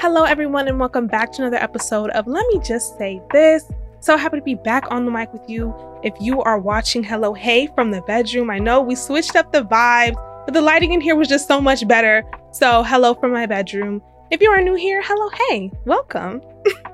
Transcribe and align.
Hello, 0.00 0.24
everyone, 0.24 0.66
and 0.66 0.80
welcome 0.80 1.06
back 1.06 1.30
to 1.30 1.42
another 1.42 1.62
episode 1.62 2.08
of 2.12 2.26
Let 2.26 2.46
Me 2.46 2.58
Just 2.64 2.96
Say 2.96 3.20
This. 3.32 3.70
So 4.00 4.16
happy 4.16 4.38
to 4.38 4.42
be 4.42 4.54
back 4.54 4.90
on 4.90 5.04
the 5.04 5.10
mic 5.10 5.30
with 5.30 5.46
you. 5.46 5.74
If 6.02 6.14
you 6.18 6.40
are 6.40 6.58
watching 6.58 7.04
Hello 7.04 7.34
Hey 7.34 7.66
from 7.74 7.90
the 7.90 8.00
bedroom, 8.00 8.48
I 8.48 8.58
know 8.58 8.80
we 8.80 8.94
switched 8.94 9.36
up 9.36 9.52
the 9.52 9.62
vibes, 9.62 10.14
but 10.46 10.54
the 10.54 10.62
lighting 10.62 10.94
in 10.94 11.02
here 11.02 11.16
was 11.16 11.28
just 11.28 11.46
so 11.46 11.60
much 11.60 11.86
better. 11.86 12.24
So, 12.50 12.82
hello 12.82 13.12
from 13.12 13.34
my 13.34 13.44
bedroom. 13.44 14.00
If 14.30 14.40
you 14.40 14.48
are 14.48 14.62
new 14.62 14.72
here, 14.72 15.02
hello 15.04 15.28
hey, 15.50 15.70
welcome. 15.84 16.40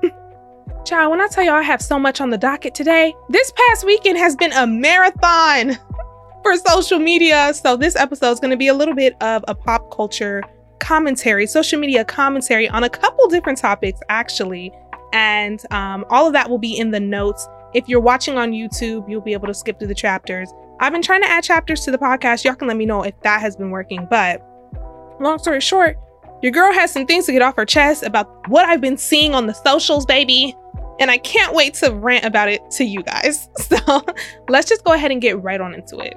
Child, 0.85 1.11
when 1.11 1.21
I 1.21 1.27
tell 1.27 1.45
y'all 1.45 1.53
I 1.53 1.61
have 1.61 1.81
so 1.81 1.97
much 1.97 2.19
on 2.19 2.29
the 2.29 2.37
docket 2.37 2.75
today, 2.75 3.13
this 3.29 3.53
past 3.55 3.85
weekend 3.85 4.17
has 4.17 4.35
been 4.35 4.51
a 4.51 4.67
marathon 4.67 5.77
for 6.43 6.57
social 6.57 6.99
media. 6.99 7.53
So, 7.53 7.77
this 7.77 7.95
episode 7.95 8.31
is 8.31 8.41
going 8.41 8.51
to 8.51 8.57
be 8.57 8.67
a 8.67 8.73
little 8.73 8.95
bit 8.95 9.15
of 9.23 9.45
a 9.47 9.55
pop 9.55 9.95
culture 9.95 10.43
commentary, 10.79 11.47
social 11.47 11.79
media 11.79 12.03
commentary 12.05 12.67
on 12.69 12.83
a 12.83 12.89
couple 12.89 13.27
different 13.27 13.57
topics, 13.57 13.99
actually. 14.09 14.71
And 15.13 15.63
um, 15.71 16.05
all 16.09 16.27
of 16.27 16.33
that 16.33 16.49
will 16.49 16.57
be 16.57 16.77
in 16.77 16.91
the 16.91 16.99
notes. 16.99 17.47
If 17.73 17.87
you're 17.87 18.01
watching 18.01 18.37
on 18.37 18.51
YouTube, 18.51 19.09
you'll 19.09 19.21
be 19.21 19.33
able 19.33 19.47
to 19.47 19.53
skip 19.53 19.79
through 19.79 19.87
the 19.89 19.95
chapters. 19.95 20.51
I've 20.79 20.91
been 20.91 21.01
trying 21.01 21.21
to 21.21 21.29
add 21.29 21.43
chapters 21.43 21.81
to 21.81 21.91
the 21.91 21.97
podcast. 21.97 22.43
Y'all 22.43 22.55
can 22.55 22.67
let 22.67 22.77
me 22.77 22.85
know 22.85 23.03
if 23.03 23.19
that 23.21 23.41
has 23.41 23.55
been 23.55 23.71
working. 23.71 24.07
But 24.09 24.43
long 25.19 25.39
story 25.39 25.61
short, 25.61 25.97
your 26.41 26.51
girl 26.51 26.71
has 26.71 26.91
some 26.91 27.05
things 27.05 27.25
to 27.25 27.31
get 27.31 27.41
off 27.41 27.55
her 27.55 27.65
chest 27.65 28.03
about 28.03 28.47
what 28.49 28.65
I've 28.65 28.81
been 28.81 28.97
seeing 28.97 29.33
on 29.33 29.47
the 29.47 29.53
socials, 29.53 30.05
baby. 30.05 30.55
And 30.99 31.11
I 31.11 31.17
can't 31.17 31.53
wait 31.53 31.75
to 31.75 31.91
rant 31.91 32.25
about 32.25 32.49
it 32.49 32.69
to 32.71 32.83
you 32.83 33.03
guys. 33.03 33.49
So 33.59 34.03
let's 34.49 34.69
just 34.69 34.83
go 34.83 34.93
ahead 34.93 35.11
and 35.11 35.21
get 35.21 35.41
right 35.41 35.59
on 35.59 35.73
into 35.73 35.97
it. 35.99 36.15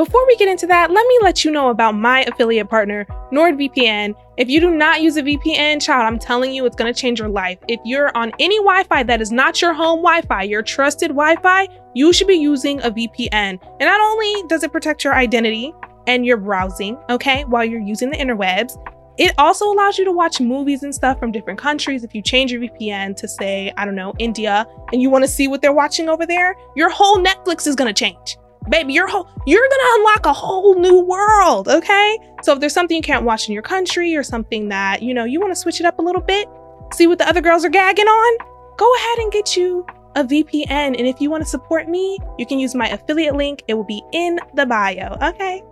Before 0.00 0.26
we 0.26 0.34
get 0.36 0.48
into 0.48 0.66
that, 0.68 0.90
let 0.90 1.06
me 1.06 1.18
let 1.20 1.44
you 1.44 1.50
know 1.50 1.68
about 1.68 1.94
my 1.94 2.22
affiliate 2.22 2.70
partner, 2.70 3.04
NordVPN. 3.30 4.14
If 4.38 4.48
you 4.48 4.58
do 4.58 4.70
not 4.70 5.02
use 5.02 5.18
a 5.18 5.22
VPN, 5.22 5.82
child, 5.82 6.06
I'm 6.06 6.18
telling 6.18 6.54
you, 6.54 6.64
it's 6.64 6.74
to 6.74 6.94
change 6.94 7.18
your 7.18 7.28
life. 7.28 7.58
If 7.68 7.80
you're 7.84 8.10
on 8.16 8.32
any 8.40 8.56
Wi 8.60 8.84
Fi 8.84 9.02
that 9.02 9.20
is 9.20 9.30
not 9.30 9.60
your 9.60 9.74
home 9.74 9.98
Wi 9.98 10.22
Fi, 10.22 10.44
your 10.44 10.62
trusted 10.62 11.10
Wi 11.10 11.36
Fi, 11.42 11.68
you 11.94 12.14
should 12.14 12.28
be 12.28 12.36
using 12.36 12.80
a 12.80 12.90
VPN. 12.90 13.58
And 13.60 13.80
not 13.80 14.00
only 14.00 14.48
does 14.48 14.62
it 14.62 14.72
protect 14.72 15.04
your 15.04 15.14
identity 15.14 15.74
and 16.06 16.24
your 16.24 16.38
browsing, 16.38 16.96
okay, 17.10 17.44
while 17.44 17.66
you're 17.66 17.78
using 17.78 18.08
the 18.08 18.16
interwebs, 18.16 18.82
it 19.18 19.34
also 19.36 19.70
allows 19.70 19.98
you 19.98 20.06
to 20.06 20.12
watch 20.12 20.40
movies 20.40 20.82
and 20.82 20.94
stuff 20.94 21.18
from 21.18 21.30
different 21.30 21.58
countries. 21.58 22.04
If 22.04 22.14
you 22.14 22.22
change 22.22 22.52
your 22.52 22.62
VPN 22.62 23.16
to, 23.16 23.28
say, 23.28 23.70
I 23.76 23.84
don't 23.84 23.96
know, 23.96 24.14
India, 24.18 24.66
and 24.94 25.02
you 25.02 25.10
want 25.10 25.24
to 25.24 25.30
see 25.30 25.46
what 25.46 25.60
they're 25.60 25.74
watching 25.74 26.08
over 26.08 26.24
there, 26.24 26.56
your 26.74 26.88
whole 26.88 27.18
Netflix 27.18 27.66
is 27.66 27.76
to 27.76 27.92
change 27.92 28.38
baby 28.68 28.92
you're 28.92 29.08
whole 29.08 29.28
you're 29.46 29.66
gonna 29.68 29.90
unlock 29.96 30.26
a 30.26 30.32
whole 30.32 30.78
new 30.78 31.00
world 31.00 31.68
okay? 31.68 32.18
So 32.42 32.52
if 32.52 32.60
there's 32.60 32.74
something 32.74 32.96
you 32.96 33.02
can't 33.02 33.24
watch 33.24 33.48
in 33.48 33.54
your 33.54 33.62
country 33.62 34.14
or 34.16 34.22
something 34.22 34.68
that 34.68 35.02
you 35.02 35.14
know 35.14 35.24
you 35.24 35.40
want 35.40 35.52
to 35.52 35.56
switch 35.56 35.80
it 35.80 35.86
up 35.86 35.98
a 35.98 36.02
little 36.02 36.20
bit 36.20 36.48
see 36.92 37.06
what 37.06 37.18
the 37.18 37.28
other 37.28 37.40
girls 37.40 37.64
are 37.64 37.70
gagging 37.70 38.06
on 38.06 38.46
go 38.76 38.94
ahead 38.96 39.18
and 39.18 39.32
get 39.32 39.56
you 39.56 39.86
a 40.16 40.24
vpn 40.24 40.68
and 40.68 41.06
if 41.06 41.20
you 41.20 41.30
want 41.30 41.42
to 41.42 41.48
support 41.48 41.88
me 41.88 42.18
you 42.38 42.44
can 42.44 42.58
use 42.58 42.74
my 42.74 42.88
affiliate 42.88 43.36
link. 43.36 43.62
It 43.68 43.74
will 43.74 43.84
be 43.84 44.02
in 44.12 44.38
the 44.54 44.66
bio 44.66 45.16
okay? 45.22 45.62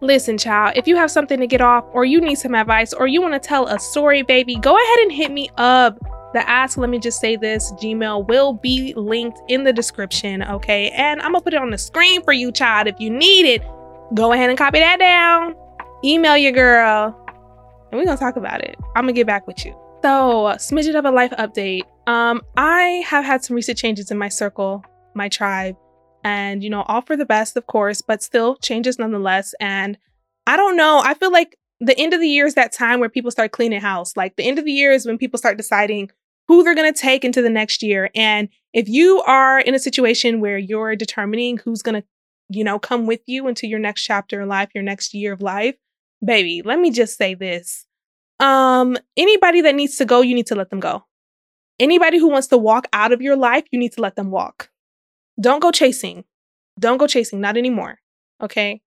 Listen, 0.00 0.36
child, 0.36 0.74
if 0.76 0.86
you 0.86 0.96
have 0.96 1.10
something 1.10 1.40
to 1.40 1.46
get 1.46 1.62
off, 1.62 1.84
or 1.92 2.04
you 2.04 2.20
need 2.20 2.34
some 2.34 2.54
advice, 2.54 2.92
or 2.92 3.06
you 3.06 3.22
want 3.22 3.32
to 3.32 3.40
tell 3.40 3.66
a 3.68 3.78
story, 3.78 4.20
baby, 4.20 4.56
go 4.56 4.76
ahead 4.76 4.98
and 4.98 5.10
hit 5.10 5.32
me 5.32 5.48
up 5.56 5.98
the 6.34 6.46
ask, 6.48 6.76
let 6.76 6.90
me 6.90 6.98
just 6.98 7.20
say 7.20 7.36
this 7.36 7.72
Gmail 7.74 8.28
will 8.28 8.52
be 8.52 8.92
linked 8.96 9.38
in 9.48 9.62
the 9.62 9.72
description, 9.72 10.42
okay? 10.42 10.90
And 10.90 11.22
I'm 11.22 11.32
gonna 11.32 11.40
put 11.40 11.54
it 11.54 11.62
on 11.62 11.70
the 11.70 11.78
screen 11.78 12.22
for 12.22 12.32
you, 12.32 12.52
child. 12.52 12.88
If 12.88 12.96
you 12.98 13.08
need 13.08 13.46
it, 13.46 13.62
go 14.14 14.32
ahead 14.32 14.50
and 14.50 14.58
copy 14.58 14.80
that 14.80 14.98
down. 14.98 15.54
Email 16.04 16.36
your 16.36 16.52
girl, 16.52 17.16
and 17.90 17.98
we're 17.98 18.04
gonna 18.04 18.18
talk 18.18 18.36
about 18.36 18.62
it. 18.62 18.76
I'm 18.96 19.04
gonna 19.04 19.12
get 19.12 19.28
back 19.28 19.46
with 19.46 19.64
you. 19.64 19.72
So, 20.02 20.52
smidget 20.58 20.98
of 20.98 21.04
a 21.04 21.10
life 21.10 21.30
update. 21.38 21.82
Um, 22.06 22.42
I 22.56 23.02
have 23.06 23.24
had 23.24 23.42
some 23.42 23.56
recent 23.56 23.78
changes 23.78 24.10
in 24.10 24.18
my 24.18 24.28
circle, 24.28 24.84
my 25.14 25.28
tribe, 25.28 25.76
and 26.24 26.64
you 26.64 26.68
know, 26.68 26.82
all 26.82 27.00
for 27.00 27.16
the 27.16 27.24
best, 27.24 27.56
of 27.56 27.68
course, 27.68 28.02
but 28.02 28.22
still 28.22 28.56
changes 28.56 28.98
nonetheless. 28.98 29.54
And 29.60 29.96
I 30.48 30.56
don't 30.56 30.76
know, 30.76 31.00
I 31.02 31.14
feel 31.14 31.30
like 31.30 31.56
the 31.80 31.98
end 31.98 32.12
of 32.12 32.20
the 32.20 32.28
year 32.28 32.46
is 32.46 32.54
that 32.54 32.72
time 32.72 32.98
where 32.98 33.08
people 33.08 33.30
start 33.30 33.52
cleaning 33.52 33.80
house. 33.80 34.16
Like 34.16 34.36
the 34.36 34.42
end 34.44 34.58
of 34.58 34.64
the 34.64 34.72
year 34.72 34.90
is 34.90 35.06
when 35.06 35.16
people 35.16 35.38
start 35.38 35.56
deciding 35.56 36.10
who 36.48 36.62
they're 36.62 36.74
going 36.74 36.92
to 36.92 37.00
take 37.00 37.24
into 37.24 37.42
the 37.42 37.50
next 37.50 37.82
year. 37.82 38.10
And 38.14 38.48
if 38.72 38.88
you 38.88 39.22
are 39.22 39.60
in 39.60 39.74
a 39.74 39.78
situation 39.78 40.40
where 40.40 40.58
you're 40.58 40.96
determining 40.96 41.58
who's 41.58 41.82
going 41.82 42.02
to, 42.02 42.04
you 42.50 42.64
know, 42.64 42.78
come 42.78 43.06
with 43.06 43.20
you 43.26 43.48
into 43.48 43.66
your 43.66 43.78
next 43.78 44.02
chapter 44.02 44.40
in 44.42 44.48
life, 44.48 44.68
your 44.74 44.84
next 44.84 45.14
year 45.14 45.32
of 45.32 45.40
life, 45.40 45.76
baby, 46.24 46.62
let 46.62 46.78
me 46.78 46.90
just 46.90 47.16
say 47.16 47.34
this. 47.34 47.86
Um, 48.40 48.96
anybody 49.16 49.62
that 49.62 49.74
needs 49.74 49.96
to 49.98 50.04
go, 50.04 50.20
you 50.20 50.34
need 50.34 50.46
to 50.48 50.54
let 50.54 50.70
them 50.70 50.80
go. 50.80 51.04
Anybody 51.80 52.18
who 52.18 52.28
wants 52.28 52.48
to 52.48 52.58
walk 52.58 52.86
out 52.92 53.12
of 53.12 53.22
your 53.22 53.36
life, 53.36 53.64
you 53.70 53.78
need 53.78 53.92
to 53.92 54.02
let 54.02 54.16
them 54.16 54.30
walk. 54.30 54.70
Don't 55.40 55.60
go 55.60 55.70
chasing. 55.70 56.24
Don't 56.78 56.98
go 56.98 57.06
chasing, 57.06 57.40
not 57.40 57.56
anymore. 57.56 58.00
Okay? 58.42 58.82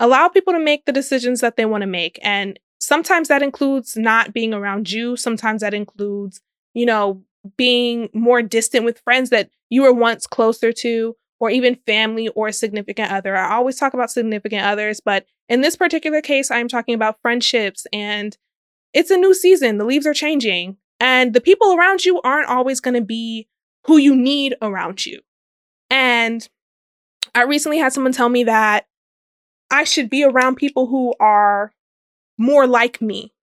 Allow 0.00 0.28
people 0.28 0.52
to 0.52 0.60
make 0.60 0.84
the 0.84 0.92
decisions 0.92 1.40
that 1.40 1.56
they 1.56 1.64
want 1.64 1.82
to 1.82 1.86
make. 1.86 2.18
And 2.22 2.58
sometimes 2.80 3.28
that 3.28 3.42
includes 3.42 3.96
not 3.96 4.32
being 4.32 4.54
around 4.54 4.90
you. 4.90 5.16
Sometimes 5.16 5.60
that 5.60 5.74
includes 5.74 6.40
you 6.74 6.86
know, 6.86 7.22
being 7.56 8.08
more 8.12 8.42
distant 8.42 8.84
with 8.84 9.00
friends 9.00 9.30
that 9.30 9.50
you 9.70 9.82
were 9.82 9.92
once 9.92 10.26
closer 10.26 10.72
to, 10.72 11.16
or 11.40 11.50
even 11.50 11.76
family 11.86 12.28
or 12.28 12.52
significant 12.52 13.10
other. 13.12 13.36
I 13.36 13.54
always 13.54 13.76
talk 13.76 13.92
about 13.94 14.10
significant 14.10 14.64
others, 14.64 15.00
but 15.00 15.26
in 15.48 15.60
this 15.60 15.76
particular 15.76 16.20
case, 16.20 16.50
I'm 16.50 16.68
talking 16.68 16.94
about 16.94 17.20
friendships 17.20 17.86
and 17.92 18.36
it's 18.94 19.10
a 19.10 19.16
new 19.16 19.34
season. 19.34 19.78
The 19.78 19.84
leaves 19.84 20.06
are 20.06 20.14
changing, 20.14 20.76
and 21.00 21.34
the 21.34 21.40
people 21.40 21.74
around 21.74 22.04
you 22.04 22.20
aren't 22.22 22.48
always 22.48 22.80
going 22.80 22.94
to 22.94 23.00
be 23.00 23.48
who 23.86 23.98
you 23.98 24.16
need 24.16 24.54
around 24.62 25.04
you. 25.04 25.20
And 25.90 26.48
I 27.34 27.42
recently 27.42 27.78
had 27.78 27.92
someone 27.92 28.12
tell 28.12 28.28
me 28.28 28.44
that 28.44 28.86
I 29.70 29.84
should 29.84 30.08
be 30.08 30.24
around 30.24 30.54
people 30.54 30.86
who 30.86 31.14
are 31.18 31.72
more 32.38 32.66
like 32.66 33.02
me. 33.02 33.34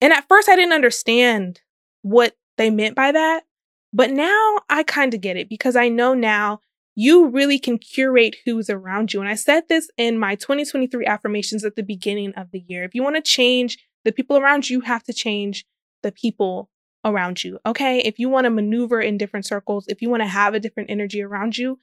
And 0.00 0.12
at 0.12 0.28
first, 0.28 0.48
I 0.48 0.56
didn't 0.56 0.74
understand 0.74 1.62
what 2.02 2.36
they 2.60 2.70
meant 2.70 2.94
by 2.94 3.10
that. 3.10 3.44
But 3.92 4.10
now 4.10 4.58
I 4.68 4.82
kind 4.82 5.14
of 5.14 5.20
get 5.20 5.36
it 5.36 5.48
because 5.48 5.74
I 5.76 5.88
know 5.88 6.14
now 6.14 6.60
you 6.94 7.26
really 7.28 7.58
can 7.58 7.78
curate 7.78 8.36
who's 8.44 8.68
around 8.68 9.12
you. 9.12 9.20
And 9.20 9.28
I 9.28 9.34
said 9.34 9.64
this 9.68 9.90
in 9.96 10.18
my 10.18 10.34
2023 10.34 11.06
affirmations 11.06 11.64
at 11.64 11.74
the 11.74 11.82
beginning 11.82 12.34
of 12.34 12.50
the 12.52 12.62
year. 12.68 12.84
If 12.84 12.94
you 12.94 13.02
want 13.02 13.16
to 13.16 13.22
change 13.22 13.78
the 14.04 14.12
people 14.12 14.36
around 14.36 14.68
you, 14.68 14.78
you 14.78 14.80
have 14.82 15.02
to 15.04 15.12
change 15.12 15.64
the 16.02 16.12
people 16.12 16.68
around 17.02 17.42
you. 17.42 17.58
Okay. 17.64 18.00
If 18.00 18.18
you 18.18 18.28
want 18.28 18.44
to 18.44 18.50
maneuver 18.50 19.00
in 19.00 19.16
different 19.16 19.46
circles, 19.46 19.86
if 19.88 20.02
you 20.02 20.10
want 20.10 20.22
to 20.22 20.28
have 20.28 20.52
a 20.52 20.60
different 20.60 20.90
energy 20.90 21.22
around 21.22 21.56
you, 21.56 21.78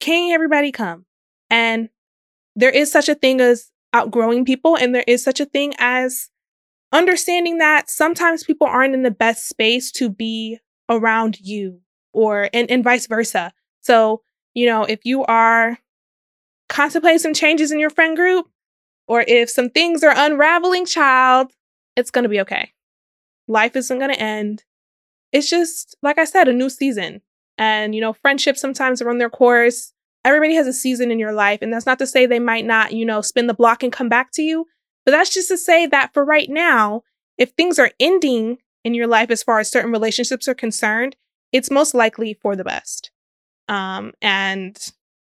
can 0.00 0.32
everybody 0.32 0.72
come? 0.72 1.06
And 1.50 1.88
there 2.56 2.70
is 2.70 2.90
such 2.90 3.08
a 3.08 3.14
thing 3.14 3.40
as 3.40 3.70
outgrowing 3.92 4.44
people, 4.44 4.76
and 4.76 4.92
there 4.92 5.04
is 5.06 5.22
such 5.22 5.38
a 5.38 5.46
thing 5.46 5.72
as 5.78 6.30
understanding 6.92 7.58
that 7.58 7.90
sometimes 7.90 8.44
people 8.44 8.66
aren't 8.66 8.94
in 8.94 9.02
the 9.02 9.10
best 9.10 9.48
space 9.48 9.90
to 9.92 10.08
be 10.08 10.58
around 10.88 11.40
you 11.40 11.80
or 12.12 12.48
and, 12.52 12.70
and 12.70 12.84
vice 12.84 13.06
versa. 13.06 13.52
So, 13.80 14.22
you 14.54 14.66
know, 14.66 14.84
if 14.84 15.04
you 15.04 15.24
are 15.24 15.78
contemplating 16.68 17.18
some 17.18 17.34
changes 17.34 17.70
in 17.70 17.78
your 17.78 17.90
friend 17.90 18.16
group 18.16 18.48
or 19.06 19.24
if 19.26 19.50
some 19.50 19.70
things 19.70 20.02
are 20.02 20.14
unraveling, 20.16 20.86
child, 20.86 21.52
it's 21.96 22.10
to 22.24 22.28
be 22.28 22.40
okay. 22.40 22.72
Life 23.48 23.76
isn't 23.76 23.98
to 24.12 24.20
end. 24.20 24.64
It's 25.32 25.48
just, 25.48 25.96
like 26.02 26.18
I 26.18 26.24
said, 26.24 26.48
a 26.48 26.52
new 26.52 26.70
season. 26.70 27.20
And, 27.58 27.94
you 27.94 28.00
know, 28.00 28.12
friendships 28.12 28.60
sometimes 28.60 29.02
run 29.02 29.18
their 29.18 29.30
course. 29.30 29.92
Everybody 30.24 30.54
has 30.54 30.66
a 30.66 30.72
season 30.72 31.10
in 31.10 31.18
your 31.18 31.32
life. 31.32 31.60
And 31.62 31.72
that's 31.72 31.86
not 31.86 31.98
to 32.00 32.06
say 32.06 32.26
they 32.26 32.40
might 32.40 32.64
not, 32.64 32.92
you 32.92 33.04
know, 33.04 33.20
spin 33.20 33.46
the 33.46 33.54
block 33.54 33.82
and 33.82 33.92
come 33.92 34.08
back 34.08 34.32
to 34.32 34.42
you. 34.42 34.66
But 35.06 35.12
that's 35.12 35.32
just 35.32 35.48
to 35.48 35.56
say 35.56 35.86
that 35.86 36.12
for 36.12 36.24
right 36.24 36.50
now, 36.50 37.04
if 37.38 37.52
things 37.52 37.78
are 37.78 37.92
ending 37.98 38.58
in 38.84 38.92
your 38.92 39.06
life 39.06 39.30
as 39.30 39.42
far 39.42 39.60
as 39.60 39.70
certain 39.70 39.92
relationships 39.92 40.48
are 40.48 40.54
concerned, 40.54 41.16
it's 41.52 41.70
most 41.70 41.94
likely 41.94 42.34
for 42.34 42.56
the 42.56 42.64
best. 42.64 43.12
Um, 43.68 44.12
and 44.20 44.76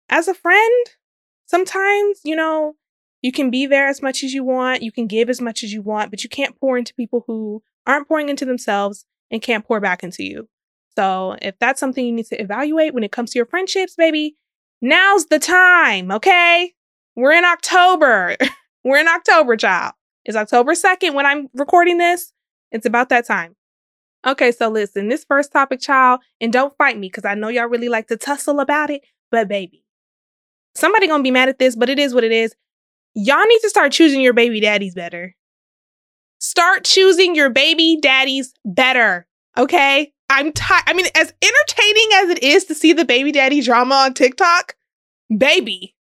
as 0.08 0.28
a 0.28 0.34
friend, 0.34 0.86
sometimes, 1.44 2.20
you 2.24 2.34
know, 2.34 2.74
you 3.22 3.32
can 3.32 3.50
be 3.50 3.66
there 3.66 3.88
as 3.88 4.02
much 4.02 4.24
as 4.24 4.32
you 4.32 4.44
want, 4.44 4.82
you 4.82 4.92
can 4.92 5.06
give 5.06 5.28
as 5.28 5.40
much 5.40 5.62
as 5.62 5.72
you 5.72 5.82
want, 5.82 6.10
but 6.10 6.22
you 6.22 6.30
can't 6.30 6.58
pour 6.58 6.78
into 6.78 6.94
people 6.94 7.24
who 7.26 7.62
aren't 7.86 8.08
pouring 8.08 8.28
into 8.28 8.44
themselves 8.44 9.04
and 9.30 9.42
can't 9.42 9.66
pour 9.66 9.80
back 9.80 10.02
into 10.02 10.24
you. 10.24 10.48
So 10.96 11.36
if 11.42 11.58
that's 11.58 11.80
something 11.80 12.04
you 12.04 12.12
need 12.12 12.26
to 12.26 12.40
evaluate 12.40 12.94
when 12.94 13.04
it 13.04 13.12
comes 13.12 13.32
to 13.32 13.38
your 13.38 13.46
friendships, 13.46 13.94
baby, 13.94 14.36
now's 14.80 15.26
the 15.26 15.38
time, 15.38 16.10
okay? 16.10 16.72
We're 17.14 17.32
in 17.32 17.44
October. 17.44 18.36
We're 18.86 18.98
in 18.98 19.08
October, 19.08 19.56
child. 19.56 19.94
It's 20.24 20.36
October 20.36 20.74
2nd 20.74 21.14
when 21.14 21.26
I'm 21.26 21.48
recording 21.54 21.98
this. 21.98 22.32
It's 22.70 22.86
about 22.86 23.08
that 23.08 23.26
time. 23.26 23.56
Okay, 24.24 24.52
so 24.52 24.68
listen, 24.68 25.08
this 25.08 25.24
first 25.24 25.50
topic, 25.50 25.80
child, 25.80 26.20
and 26.40 26.52
don't 26.52 26.72
fight 26.78 26.96
me 26.96 27.08
because 27.08 27.24
I 27.24 27.34
know 27.34 27.48
y'all 27.48 27.66
really 27.66 27.88
like 27.88 28.06
to 28.06 28.16
tussle 28.16 28.60
about 28.60 28.90
it, 28.90 29.02
but 29.32 29.48
baby, 29.48 29.82
somebody 30.76 31.08
gonna 31.08 31.24
be 31.24 31.32
mad 31.32 31.48
at 31.48 31.58
this, 31.58 31.74
but 31.74 31.88
it 31.88 31.98
is 31.98 32.14
what 32.14 32.22
it 32.22 32.30
is. 32.30 32.54
Y'all 33.14 33.44
need 33.44 33.58
to 33.58 33.70
start 33.70 33.90
choosing 33.90 34.20
your 34.20 34.32
baby 34.32 34.60
daddies 34.60 34.94
better. 34.94 35.34
Start 36.38 36.84
choosing 36.84 37.34
your 37.34 37.50
baby 37.50 37.98
daddies 38.00 38.54
better. 38.64 39.26
Okay. 39.58 40.12
I'm 40.30 40.52
tired. 40.52 40.84
I 40.86 40.92
mean, 40.92 41.06
as 41.16 41.34
entertaining 41.42 42.08
as 42.14 42.28
it 42.30 42.42
is 42.44 42.64
to 42.66 42.74
see 42.76 42.92
the 42.92 43.04
baby 43.04 43.32
daddy 43.32 43.60
drama 43.62 43.96
on 43.96 44.14
TikTok, 44.14 44.76
baby, 45.36 45.96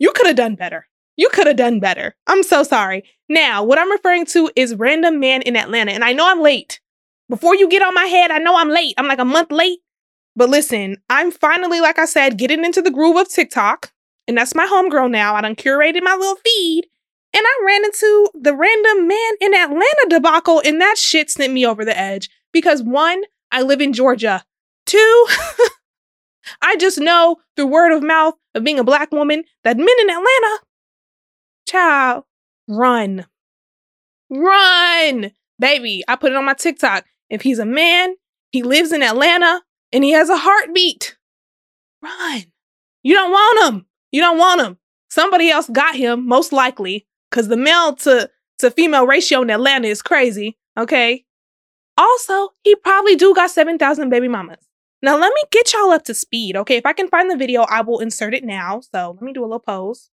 you 0.00 0.10
could 0.10 0.26
have 0.26 0.34
done 0.34 0.56
better. 0.56 0.88
You 1.16 1.28
could 1.30 1.46
have 1.46 1.56
done 1.56 1.80
better. 1.80 2.14
I'm 2.26 2.42
so 2.42 2.62
sorry. 2.62 3.04
Now, 3.28 3.62
what 3.62 3.78
I'm 3.78 3.90
referring 3.90 4.26
to 4.26 4.50
is 4.56 4.74
Random 4.74 5.20
Man 5.20 5.42
in 5.42 5.56
Atlanta. 5.56 5.92
And 5.92 6.04
I 6.04 6.12
know 6.12 6.28
I'm 6.28 6.40
late. 6.40 6.80
Before 7.28 7.54
you 7.54 7.68
get 7.68 7.82
on 7.82 7.94
my 7.94 8.04
head, 8.04 8.30
I 8.30 8.38
know 8.38 8.56
I'm 8.56 8.68
late. 8.68 8.94
I'm 8.98 9.06
like 9.06 9.18
a 9.18 9.24
month 9.24 9.50
late. 9.50 9.78
But 10.36 10.48
listen, 10.48 10.96
I'm 11.08 11.30
finally, 11.30 11.80
like 11.80 11.98
I 11.98 12.04
said, 12.06 12.38
getting 12.38 12.64
into 12.64 12.82
the 12.82 12.90
groove 12.90 13.16
of 13.16 13.28
TikTok. 13.28 13.92
And 14.26 14.36
that's 14.36 14.54
my 14.54 14.66
homegirl 14.66 15.10
now. 15.10 15.34
I 15.34 15.40
done 15.40 15.54
curated 15.54 16.02
my 16.02 16.14
little 16.14 16.36
feed. 16.36 16.86
And 17.32 17.42
I 17.44 17.62
ran 17.66 17.84
into 17.84 18.28
the 18.34 18.54
Random 18.54 19.08
Man 19.08 19.32
in 19.40 19.54
Atlanta 19.54 20.06
debacle. 20.08 20.62
And 20.64 20.80
that 20.80 20.98
shit 20.98 21.30
sent 21.30 21.52
me 21.52 21.64
over 21.64 21.84
the 21.84 21.96
edge. 21.96 22.28
Because 22.52 22.82
one, 22.82 23.22
I 23.52 23.62
live 23.62 23.80
in 23.80 23.92
Georgia. 23.92 24.44
Two, 24.86 25.26
I 26.62 26.76
just 26.76 26.98
know 26.98 27.36
through 27.56 27.66
word 27.66 27.92
of 27.92 28.02
mouth 28.02 28.34
of 28.54 28.64
being 28.64 28.78
a 28.78 28.84
black 28.84 29.12
woman 29.12 29.44
that 29.62 29.76
men 29.76 29.88
in 30.00 30.10
Atlanta, 30.10 30.58
child, 31.66 32.24
run. 32.68 33.26
Run. 34.30 35.32
Baby, 35.58 36.02
I 36.08 36.16
put 36.16 36.32
it 36.32 36.36
on 36.36 36.44
my 36.44 36.54
TikTok. 36.54 37.04
If 37.30 37.42
he's 37.42 37.58
a 37.58 37.66
man, 37.66 38.14
he 38.50 38.62
lives 38.62 38.92
in 38.92 39.02
Atlanta, 39.02 39.62
and 39.92 40.04
he 40.04 40.10
has 40.12 40.28
a 40.28 40.36
heartbeat, 40.36 41.16
run. 42.02 42.44
You 43.02 43.14
don't 43.14 43.30
want 43.30 43.74
him. 43.74 43.86
You 44.10 44.20
don't 44.20 44.38
want 44.38 44.60
him. 44.60 44.78
Somebody 45.08 45.50
else 45.50 45.68
got 45.68 45.94
him, 45.94 46.26
most 46.26 46.52
likely, 46.52 47.06
because 47.30 47.48
the 47.48 47.56
male 47.56 47.94
to, 47.96 48.30
to 48.58 48.70
female 48.70 49.06
ratio 49.06 49.42
in 49.42 49.50
Atlanta 49.50 49.88
is 49.88 50.02
crazy. 50.02 50.56
Okay. 50.78 51.24
Also, 51.96 52.50
he 52.64 52.74
probably 52.74 53.14
do 53.14 53.34
got 53.34 53.50
7,000 53.50 54.08
baby 54.08 54.26
mamas. 54.26 54.66
Now, 55.02 55.18
let 55.18 55.32
me 55.34 55.42
get 55.52 55.72
y'all 55.72 55.90
up 55.90 56.04
to 56.04 56.14
speed, 56.14 56.56
okay? 56.56 56.76
If 56.76 56.86
I 56.86 56.92
can 56.92 57.08
find 57.08 57.30
the 57.30 57.36
video, 57.36 57.62
I 57.62 57.82
will 57.82 58.00
insert 58.00 58.34
it 58.34 58.42
now. 58.42 58.80
So 58.80 59.10
let 59.12 59.22
me 59.22 59.32
do 59.32 59.42
a 59.42 59.46
little 59.46 59.60
pose. 59.60 60.10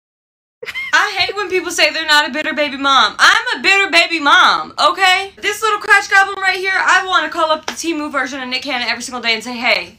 I 0.92 1.14
hate 1.18 1.36
when 1.36 1.50
people 1.50 1.70
say 1.70 1.92
they're 1.92 2.06
not 2.06 2.28
a 2.28 2.32
bitter 2.32 2.54
baby 2.54 2.76
mom. 2.76 3.16
I'm 3.18 3.58
a 3.58 3.62
bitter 3.62 3.90
baby 3.90 4.18
mom, 4.18 4.74
okay? 4.78 5.32
This 5.36 5.60
little 5.62 5.78
crash 5.78 6.08
goblin 6.08 6.40
right 6.40 6.56
here, 6.56 6.72
I 6.74 7.06
want 7.06 7.24
to 7.24 7.30
call 7.30 7.50
up 7.50 7.66
the 7.66 7.72
Temu 7.72 8.10
version 8.10 8.40
of 8.42 8.48
Nick 8.48 8.62
Cannon 8.62 8.88
every 8.88 9.02
single 9.02 9.20
day 9.20 9.34
and 9.34 9.44
say, 9.44 9.56
hey, 9.56 9.98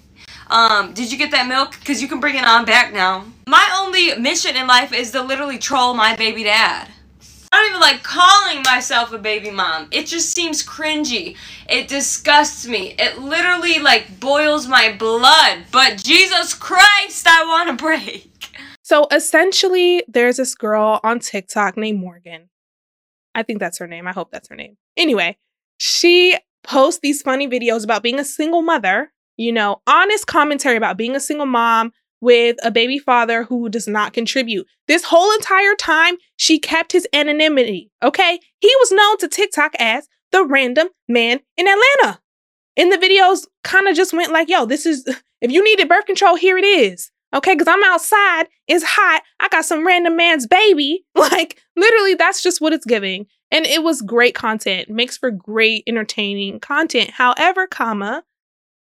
um, 0.49 0.93
did 0.93 1.11
you 1.11 1.17
get 1.17 1.31
that 1.31 1.47
milk? 1.47 1.77
Because 1.79 2.01
you 2.01 2.07
can 2.07 2.19
bring 2.19 2.35
it 2.35 2.45
on 2.45 2.65
back 2.65 2.93
now. 2.93 3.25
My 3.47 3.69
only 3.79 4.15
mission 4.19 4.55
in 4.55 4.65
life 4.65 4.91
is 4.91 5.11
to 5.11 5.21
literally 5.21 5.59
troll 5.59 5.93
my 5.93 6.15
baby 6.15 6.43
dad. 6.43 6.89
I 7.51 7.57
don't 7.57 7.69
even 7.69 7.79
like 7.79 8.03
calling 8.03 8.63
myself 8.63 9.13
a 9.13 9.17
baby 9.17 9.51
mom. 9.51 9.87
It 9.91 10.07
just 10.07 10.31
seems 10.31 10.65
cringy. 10.65 11.37
It 11.69 11.87
disgusts 11.87 12.67
me. 12.67 12.95
It 12.99 13.19
literally 13.19 13.79
like 13.79 14.19
boils 14.19 14.67
my 14.67 14.93
blood. 14.93 15.65
But 15.71 16.03
Jesus 16.03 16.53
Christ, 16.53 17.25
I 17.27 17.45
want 17.45 17.69
to 17.69 17.83
break. 17.83 18.36
So 18.87 19.05
essentially, 19.11 20.01
there's 20.07 20.37
this 20.37 20.55
girl 20.55 21.01
on 21.03 21.19
TikTok 21.19 21.75
named 21.75 21.99
Morgan. 21.99 22.47
I 23.35 23.43
think 23.43 23.59
that's 23.59 23.79
her 23.79 23.85
name. 23.85 24.07
I 24.07 24.13
hope 24.13 24.31
that's 24.31 24.47
her 24.47 24.55
name. 24.55 24.77
Anyway, 24.95 25.35
she 25.77 26.37
posts 26.63 27.01
these 27.03 27.21
funny 27.21 27.49
videos 27.49 27.83
about 27.83 28.01
being 28.01 28.17
a 28.17 28.23
single 28.23 28.61
mother, 28.61 29.11
you 29.35 29.51
know, 29.51 29.81
honest 29.87 30.27
commentary 30.27 30.77
about 30.77 30.95
being 30.95 31.17
a 31.17 31.19
single 31.19 31.45
mom, 31.45 31.91
with 32.21 32.55
a 32.63 32.71
baby 32.71 32.97
father 32.97 33.43
who 33.43 33.67
does 33.67 33.89
not 33.89 34.13
contribute. 34.13 34.65
This 34.87 35.03
whole 35.03 35.33
entire 35.33 35.75
time, 35.75 36.15
she 36.37 36.57
kept 36.57 36.93
his 36.93 37.05
anonymity, 37.11 37.91
okay? 38.01 38.39
He 38.61 38.71
was 38.79 38.93
known 38.93 39.17
to 39.17 39.27
TikTok 39.27 39.73
as 39.79 40.07
the 40.31 40.45
random 40.45 40.87
man 41.09 41.41
in 41.57 41.67
Atlanta. 41.67 42.21
And 42.77 42.89
the 42.89 42.97
videos 42.97 43.47
kind 43.65 43.89
of 43.89 43.97
just 43.97 44.13
went 44.13 44.31
like, 44.31 44.47
yo, 44.47 44.65
this 44.65 44.85
is, 44.85 45.05
if 45.41 45.51
you 45.51 45.61
needed 45.61 45.89
birth 45.89 46.05
control, 46.05 46.37
here 46.37 46.57
it 46.57 46.63
is. 46.63 47.11
Okay, 47.37 47.53
because 47.53 47.67
I'm 47.67 47.83
outside, 47.83 48.47
it's 48.67 48.83
hot, 48.83 49.21
I 49.39 49.47
got 49.49 49.63
some 49.63 49.85
random 49.85 50.15
man's 50.15 50.47
baby. 50.47 51.05
Like, 51.15 51.61
literally, 51.75 52.15
that's 52.15 52.41
just 52.41 52.61
what 52.61 52.73
it's 52.73 52.85
giving. 52.85 53.27
And 53.51 53.65
it 53.65 53.83
was 53.83 54.01
great 54.01 54.33
content, 54.33 54.89
makes 54.89 55.17
for 55.17 55.29
great 55.29 55.83
entertaining 55.85 56.59
content. 56.59 57.11
However, 57.11 57.67
comma, 57.67 58.23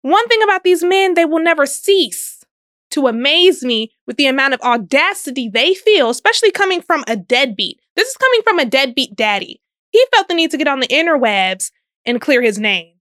one 0.01 0.27
thing 0.27 0.41
about 0.41 0.63
these 0.63 0.83
men, 0.83 1.13
they 1.13 1.25
will 1.25 1.43
never 1.43 1.67
cease 1.67 2.43
to 2.91 3.07
amaze 3.07 3.63
me 3.63 3.91
with 4.07 4.17
the 4.17 4.25
amount 4.25 4.55
of 4.55 4.61
audacity 4.61 5.49
they 5.49 5.75
feel, 5.75 6.09
especially 6.09 6.51
coming 6.51 6.81
from 6.81 7.03
a 7.07 7.15
deadbeat. 7.15 7.79
This 7.95 8.09
is 8.09 8.17
coming 8.17 8.41
from 8.43 8.59
a 8.59 8.65
deadbeat 8.65 9.15
daddy. 9.15 9.61
He 9.91 10.03
felt 10.13 10.27
the 10.27 10.33
need 10.33 10.51
to 10.51 10.57
get 10.57 10.67
on 10.67 10.79
the 10.79 10.87
interwebs 10.87 11.71
and 12.05 12.19
clear 12.19 12.41
his 12.41 12.57
name. 12.57 12.93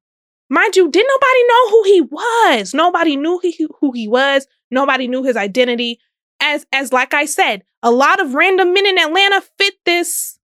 Mind 0.51 0.75
you, 0.75 0.91
didn't 0.91 1.09
nobody 1.09 1.45
know 1.49 1.71
who 1.71 1.85
he 1.85 2.01
was. 2.01 2.75
Nobody 2.75 3.17
knew 3.17 3.39
he, 3.41 3.69
who 3.81 3.93
he 3.93 4.09
was. 4.09 4.49
Nobody 4.71 5.07
knew 5.07 5.23
his 5.23 5.37
identity. 5.37 6.01
As 6.41 6.67
as 6.73 6.93
like 6.93 7.15
I 7.15 7.25
said, 7.25 7.63
a 7.83 7.91
lot 7.91 8.21
of 8.21 8.35
random 8.35 8.75
men 8.75 8.87
in 8.87 8.99
Atlanta 8.99 9.43
fit 9.59 9.75
this 9.85 10.39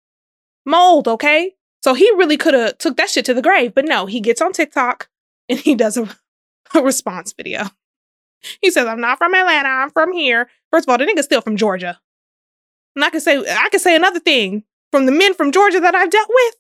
mold, 0.67 1.07
okay? 1.07 1.55
So 1.83 1.95
he 1.95 2.11
really 2.13 2.37
could 2.37 2.55
have 2.55 2.79
took 2.79 2.97
that 2.97 3.11
shit 3.11 3.25
to 3.27 3.35
the 3.35 3.43
grave, 3.43 3.75
but 3.75 3.85
no, 3.85 4.07
he 4.07 4.21
gets 4.21 4.41
on 4.41 4.53
TikTok 4.53 5.09
and 5.49 5.59
he 5.59 5.75
does 5.75 5.97
a, 5.97 6.09
a 6.75 6.83
response 6.83 7.33
video. 7.33 7.65
He 8.61 8.71
says, 8.71 8.87
I'm 8.87 9.01
not 9.01 9.19
from 9.19 9.35
Atlanta, 9.35 9.69
I'm 9.69 9.91
from 9.91 10.13
here. 10.13 10.49
First 10.71 10.89
of 10.89 10.91
all, 10.91 10.99
the 10.99 11.05
nigga's 11.05 11.27
still 11.27 11.41
from 11.41 11.57
Georgia. 11.57 12.01
And 12.97 13.05
I 13.05 13.11
can 13.11 13.21
say 13.21 13.39
I 13.39 13.69
can 13.69 13.81
say 13.81 13.95
another 13.95 14.21
thing 14.21 14.65
from 14.91 15.07
the 15.07 15.13
men 15.13 15.35
from 15.35 15.53
Georgia 15.53 15.81
that 15.81 15.95
I've 15.95 16.11
dealt 16.11 16.29
with. 16.29 16.55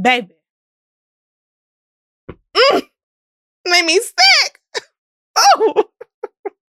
Baby. 0.00 0.35
Mm, 2.56 2.82
made 3.68 3.84
me 3.84 3.98
sick. 3.98 4.60
oh. 5.36 5.84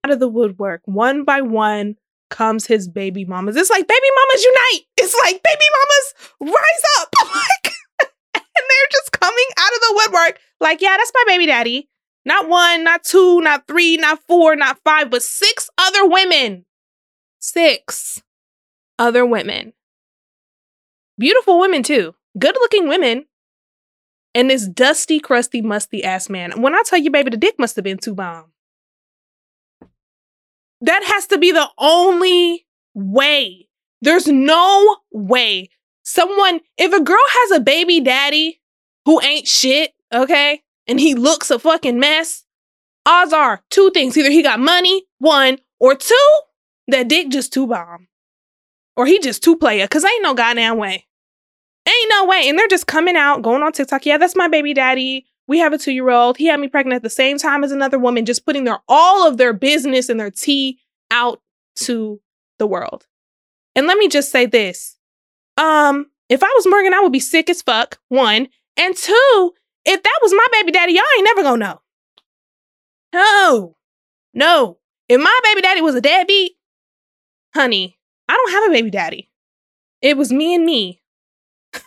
Out 0.04 0.12
of 0.12 0.20
the 0.20 0.28
woodwork, 0.28 0.82
one 0.84 1.24
by 1.24 1.40
one 1.40 1.96
comes 2.30 2.66
his 2.66 2.88
baby 2.88 3.24
mamas. 3.24 3.56
It's 3.56 3.70
like 3.70 3.86
baby 3.86 4.08
mamas 4.16 4.44
unite. 4.44 4.84
It's 4.96 5.16
like 5.24 5.42
baby 5.42 5.64
mamas 5.72 6.54
rise 6.54 6.84
up. 7.00 7.72
And 8.58 8.64
they're 8.68 8.88
just 8.92 9.12
coming 9.12 9.44
out 9.58 9.72
of 9.74 9.80
the 9.80 9.92
woodwork. 9.96 10.40
Like, 10.60 10.80
yeah, 10.80 10.96
that's 10.96 11.12
my 11.14 11.24
baby 11.26 11.46
daddy. 11.46 11.88
Not 12.24 12.48
one, 12.48 12.84
not 12.84 13.04
two, 13.04 13.40
not 13.42 13.66
three, 13.68 13.96
not 13.98 14.20
four, 14.26 14.56
not 14.56 14.78
five, 14.84 15.10
but 15.10 15.22
six 15.22 15.68
other 15.78 16.06
women. 16.06 16.64
Six 17.38 18.22
other 18.98 19.26
women. 19.26 19.74
Beautiful 21.18 21.60
women, 21.60 21.82
too. 21.82 22.14
Good 22.38 22.56
looking 22.58 22.88
women. 22.88 23.26
And 24.36 24.50
this 24.50 24.68
dusty, 24.68 25.18
crusty, 25.18 25.62
musty 25.62 26.04
ass 26.04 26.28
man. 26.28 26.60
When 26.60 26.74
I 26.74 26.82
tell 26.84 26.98
you, 26.98 27.10
baby, 27.10 27.30
the 27.30 27.38
dick 27.38 27.58
must 27.58 27.74
have 27.76 27.84
been 27.84 27.96
too 27.96 28.14
bomb. 28.14 28.52
That 30.82 31.02
has 31.04 31.26
to 31.28 31.38
be 31.38 31.52
the 31.52 31.66
only 31.78 32.66
way. 32.92 33.70
There's 34.02 34.26
no 34.26 34.98
way 35.10 35.70
someone, 36.02 36.60
if 36.76 36.92
a 36.92 37.02
girl 37.02 37.16
has 37.16 37.52
a 37.52 37.60
baby 37.60 37.98
daddy 38.00 38.60
who 39.06 39.22
ain't 39.22 39.48
shit, 39.48 39.94
okay, 40.12 40.60
and 40.86 41.00
he 41.00 41.14
looks 41.14 41.50
a 41.50 41.58
fucking 41.58 41.98
mess, 41.98 42.44
odds 43.06 43.32
are 43.32 43.62
two 43.70 43.90
things. 43.92 44.18
Either 44.18 44.30
he 44.30 44.42
got 44.42 44.60
money, 44.60 45.06
one, 45.18 45.60
or 45.80 45.94
two, 45.94 46.30
that 46.88 47.08
dick 47.08 47.30
just 47.30 47.54
too 47.54 47.66
bomb. 47.66 48.08
Or 48.98 49.06
he 49.06 49.18
just 49.18 49.42
too 49.42 49.56
player, 49.56 49.88
cause 49.88 50.04
ain't 50.04 50.22
no 50.22 50.34
goddamn 50.34 50.76
way. 50.76 51.06
Ain't 51.86 52.10
no 52.10 52.24
way. 52.24 52.48
And 52.48 52.58
they're 52.58 52.68
just 52.68 52.86
coming 52.86 53.16
out, 53.16 53.42
going 53.42 53.62
on 53.62 53.72
TikTok. 53.72 54.04
Yeah, 54.06 54.18
that's 54.18 54.36
my 54.36 54.48
baby 54.48 54.74
daddy. 54.74 55.26
We 55.48 55.58
have 55.60 55.72
a 55.72 55.78
two 55.78 55.92
year 55.92 56.10
old. 56.10 56.36
He 56.36 56.46
had 56.46 56.58
me 56.58 56.68
pregnant 56.68 56.96
at 56.96 57.02
the 57.02 57.10
same 57.10 57.38
time 57.38 57.62
as 57.62 57.70
another 57.70 57.98
woman, 57.98 58.24
just 58.24 58.44
putting 58.44 58.64
their 58.64 58.80
all 58.88 59.26
of 59.26 59.36
their 59.36 59.52
business 59.52 60.08
and 60.08 60.18
their 60.18 60.30
tea 60.30 60.80
out 61.10 61.40
to 61.76 62.20
the 62.58 62.66
world. 62.66 63.06
And 63.76 63.86
let 63.86 63.98
me 63.98 64.08
just 64.08 64.32
say 64.32 64.46
this. 64.46 64.96
Um, 65.56 66.06
if 66.28 66.42
I 66.42 66.52
was 66.56 66.66
Morgan, 66.66 66.94
I 66.94 67.00
would 67.00 67.12
be 67.12 67.20
sick 67.20 67.48
as 67.48 67.62
fuck, 67.62 67.98
one. 68.08 68.48
And 68.76 68.96
two, 68.96 69.52
if 69.84 70.02
that 70.02 70.18
was 70.22 70.32
my 70.32 70.46
baby 70.52 70.72
daddy, 70.72 70.92
y'all 70.92 71.04
ain't 71.16 71.24
never 71.24 71.42
gonna 71.42 71.64
know. 71.64 71.80
No, 73.14 73.76
no. 74.34 74.78
If 75.08 75.20
my 75.20 75.40
baby 75.44 75.62
daddy 75.62 75.80
was 75.80 75.94
a 75.94 76.00
deadbeat, 76.00 76.52
honey, 77.54 77.96
I 78.28 78.34
don't 78.34 78.50
have 78.50 78.70
a 78.70 78.72
baby 78.72 78.90
daddy. 78.90 79.30
It 80.02 80.16
was 80.16 80.32
me 80.32 80.54
and 80.54 80.66
me. 80.66 81.00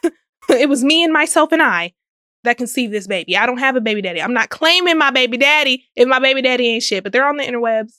it 0.50 0.70
was 0.70 0.84
me 0.84 1.04
and 1.04 1.14
myself 1.14 1.52
and 1.52 1.62
I 1.62 1.94
that 2.44 2.58
conceived 2.58 2.94
this 2.94 3.08
baby. 3.08 3.36
I 3.36 3.46
don't 3.46 3.58
have 3.58 3.76
a 3.76 3.82
baby 3.82 4.02
daddy. 4.02 4.22
I'm 4.22 4.34
not 4.34 4.50
claiming 4.50 4.98
my 4.98 5.12
baby 5.12 5.38
daddy 5.38 5.86
if 5.96 6.08
my 6.08 6.20
baby 6.20 6.42
daddy 6.42 6.68
ain't 6.68 6.84
shit, 6.84 7.04
but 7.04 7.12
they're 7.12 7.28
on 7.28 7.38
the 7.38 7.44
interwebs. 7.44 7.94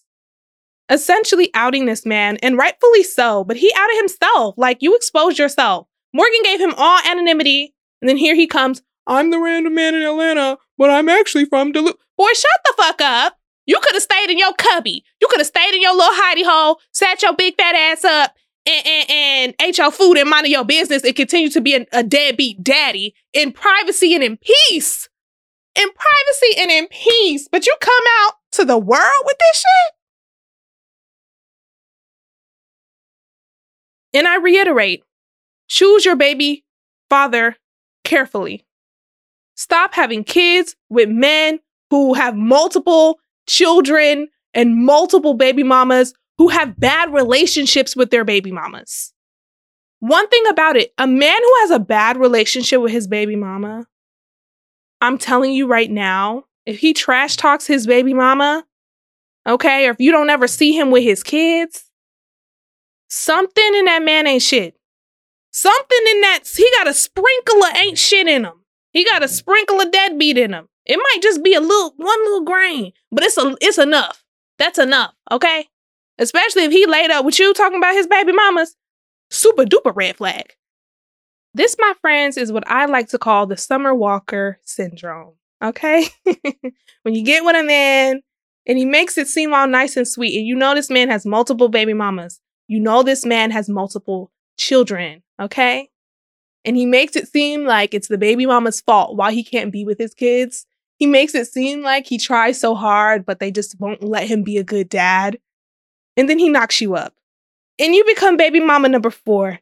Essentially 0.89 1.51
outing 1.55 1.87
this 1.87 2.05
man, 2.05 2.37
and 2.43 2.59
rightfully 2.59 3.05
so, 3.05 3.45
but 3.45 3.57
he 3.57 3.73
outed 3.77 3.97
himself. 3.99 4.57
Like, 4.59 4.79
you 4.81 4.97
exposed 4.97 5.39
yourself. 5.39 5.87
Morgan 6.13 6.43
gave 6.43 6.61
him 6.61 6.75
all 6.77 6.99
anonymity, 7.07 7.75
and 8.01 8.09
then 8.09 8.17
here 8.17 8.35
he 8.35 8.49
comes. 8.49 8.83
I'm 9.07 9.31
the 9.31 9.39
random 9.39 9.75
man 9.75 9.95
in 9.95 10.03
Atlanta, 10.03 10.59
but 10.77 10.91
I'm 10.91 11.09
actually 11.09 11.45
from 11.45 11.71
Duluth. 11.71 11.97
Boy, 12.17 12.29
shut 12.35 12.61
the 12.65 12.75
fuck 12.77 13.01
up. 13.01 13.37
You 13.67 13.79
could 13.81 13.95
have 13.95 14.03
stayed 14.03 14.31
in 14.31 14.39
your 14.39 14.53
cubby. 14.55 15.05
You 15.21 15.29
could 15.29 15.39
have 15.39 15.47
stayed 15.47 15.75
in 15.75 15.83
your 15.83 15.95
little 15.95 16.15
hidey 16.15 16.45
hole, 16.45 16.81
sat 16.93 17.23
your 17.23 17.37
big 17.37 17.55
fat 17.57 17.77
ass 17.77 18.05
up, 18.05 18.35
and, 18.67 19.55
and, 19.59 19.79
your 19.79 19.91
food 19.91 20.19
and 20.19 20.29
minded 20.29 20.51
your 20.51 20.65
business 20.65 21.03
and 21.03 21.17
continue 21.17 21.49
to 21.51 21.61
be 21.61 21.75
a, 21.75 21.87
a 21.93 22.03
deadbeat 22.03 22.63
daddy 22.63 23.15
in 23.33 23.53
privacy 23.53 24.15
and 24.15 24.23
in 24.23 24.37
peace. 24.37 25.09
In 25.77 25.89
privacy 25.89 26.61
and 26.61 26.71
in 26.71 26.89
peace. 26.89 27.49
But 27.51 27.67
you 27.67 27.75
come 27.81 28.05
out 28.21 28.35
to 28.53 28.65
the 28.65 28.79
world 28.79 29.23
with 29.25 29.37
this 29.39 29.57
shit? 29.57 29.95
And 34.13 34.29
I 34.29 34.37
reiterate 34.37 35.05
choose 35.69 36.05
your 36.05 36.17
baby 36.17 36.65
father 37.09 37.57
carefully. 38.05 38.67
Stop 39.55 39.95
having 39.95 40.25
kids 40.25 40.75
with 40.89 41.09
men 41.09 41.61
who 41.91 42.15
have 42.15 42.35
multiple 42.37 43.21
children 43.47 44.29
and 44.53 44.85
multiple 44.85 45.35
baby 45.35 45.63
mamas 45.63 46.13
who 46.41 46.49
have 46.49 46.81
bad 46.81 47.13
relationships 47.13 47.95
with 47.95 48.09
their 48.09 48.25
baby 48.25 48.51
mamas. 48.51 49.13
One 49.99 50.27
thing 50.27 50.47
about 50.49 50.75
it, 50.75 50.95
a 50.97 51.07
man 51.07 51.39
who 51.39 51.55
has 51.61 51.71
a 51.71 51.79
bad 51.79 52.17
relationship 52.17 52.81
with 52.81 52.93
his 52.93 53.07
baby 53.07 53.37
mama, 53.37 53.87
I'm 55.03 55.19
telling 55.19 55.53
you 55.53 55.67
right 55.67 55.91
now, 55.91 56.45
if 56.65 56.79
he 56.79 56.95
trash 56.95 57.37
talks 57.37 57.67
his 57.67 57.87
baby 57.87 58.15
mama, 58.15 58.65
okay, 59.47 59.87
or 59.87 59.91
if 59.91 60.01
you 60.01 60.13
don't 60.13 60.31
ever 60.31 60.49
see 60.49 60.73
him 60.73 60.91
with 60.91 61.03
his 61.03 61.23
kids, 61.23 61.91
something 63.11 63.75
in 63.75 63.85
that 63.85 64.03
man 64.03 64.27
ain't 64.27 64.41
shit. 64.41 64.81
Something 65.51 66.05
in 66.11 66.23
that, 66.23 66.45
he 66.57 66.67
got 66.79 66.89
a 66.89 66.95
sprinkle 66.95 67.63
of 67.65 67.77
ain't 67.77 67.99
shit 67.99 68.27
in 68.27 68.47
him. 68.47 68.65
He 68.93 69.05
got 69.05 69.23
a 69.23 69.29
sprinkle 69.29 69.79
of 69.79 69.93
deadbeat 69.93 70.39
in 70.39 70.55
him. 70.55 70.71
It 70.87 70.97
might 70.97 71.21
just 71.21 71.45
be 71.45 71.53
a 71.53 71.61
little, 71.61 71.93
one 71.99 72.25
little 72.25 72.45
grain, 72.45 72.93
but 73.13 73.25
it's 73.25 73.37
a, 73.37 73.55
it's 73.61 73.77
enough. 73.77 74.25
That's 74.57 74.79
enough, 74.79 75.13
okay? 75.31 75.67
Especially 76.21 76.65
if 76.65 76.71
he 76.71 76.87
laid 76.87 77.11
up 77.11 77.25
with 77.25 77.39
you 77.39 77.53
talking 77.55 77.79
about 77.79 77.95
his 77.95 78.07
baby 78.07 78.33
mamas. 78.33 78.77
Super 79.31 79.65
duper 79.65 79.93
red 79.95 80.17
flag. 80.17 80.55
This, 81.55 81.77
my 81.79 81.95
friends, 82.01 82.37
is 82.37 82.53
what 82.53 82.69
I 82.69 82.85
like 82.85 83.09
to 83.09 83.19
call 83.19 83.47
the 83.47 83.57
Summer 83.57 83.95
Walker 83.95 84.61
syndrome. 84.63 85.35
Okay? 85.63 86.07
when 87.03 87.15
you 87.15 87.25
get 87.25 87.45
with 87.45 87.57
a 87.57 87.65
man 87.65 88.21
and 88.67 88.79
he 88.79 88.85
makes 88.85 89.19
it 89.19 89.29
seem 89.29 89.55
all 89.55 89.67
nice 89.67 89.97
and 89.97 90.07
sweet, 90.07 90.37
and 90.37 90.47
you 90.47 90.55
know 90.55 90.75
this 90.75 90.91
man 90.91 91.09
has 91.09 91.27
multiple 91.27 91.69
baby 91.69 91.95
mamas, 91.95 92.41
you 92.69 92.79
know 92.79 93.03
this 93.03 93.25
man 93.25 93.51
has 93.51 93.69
multiple 93.69 94.31
children, 94.59 95.23
okay? 95.41 95.89
And 96.65 96.77
he 96.77 96.87
makes 96.87 97.17
it 97.17 97.29
seem 97.29 97.65
like 97.65 97.95
it's 97.95 98.09
the 98.09 98.19
baby 98.19 98.47
mama's 98.47 98.81
fault 98.81 99.17
why 99.17 99.33
he 99.33 99.43
can't 99.43 99.73
be 99.73 99.85
with 99.85 99.99
his 99.99 100.15
kids. 100.15 100.67
He 100.99 101.07
makes 101.07 101.35
it 101.35 101.47
seem 101.47 101.83
like 101.83 102.07
he 102.07 102.19
tries 102.19 102.61
so 102.61 102.75
hard, 102.75 103.25
but 103.25 103.41
they 103.41 103.51
just 103.51 103.81
won't 103.81 104.03
let 104.03 104.29
him 104.29 104.43
be 104.43 104.59
a 104.59 104.65
good 104.65 104.91
dad. 104.91 105.39
And 106.21 106.29
then 106.29 106.39
he 106.39 106.51
knocks 106.51 106.83
you 106.83 106.97
up. 106.97 107.15
And 107.79 107.95
you 107.95 108.05
become 108.05 108.37
baby 108.37 108.61
mama 108.61 108.91
number 108.91 109.09
four. 109.09 109.59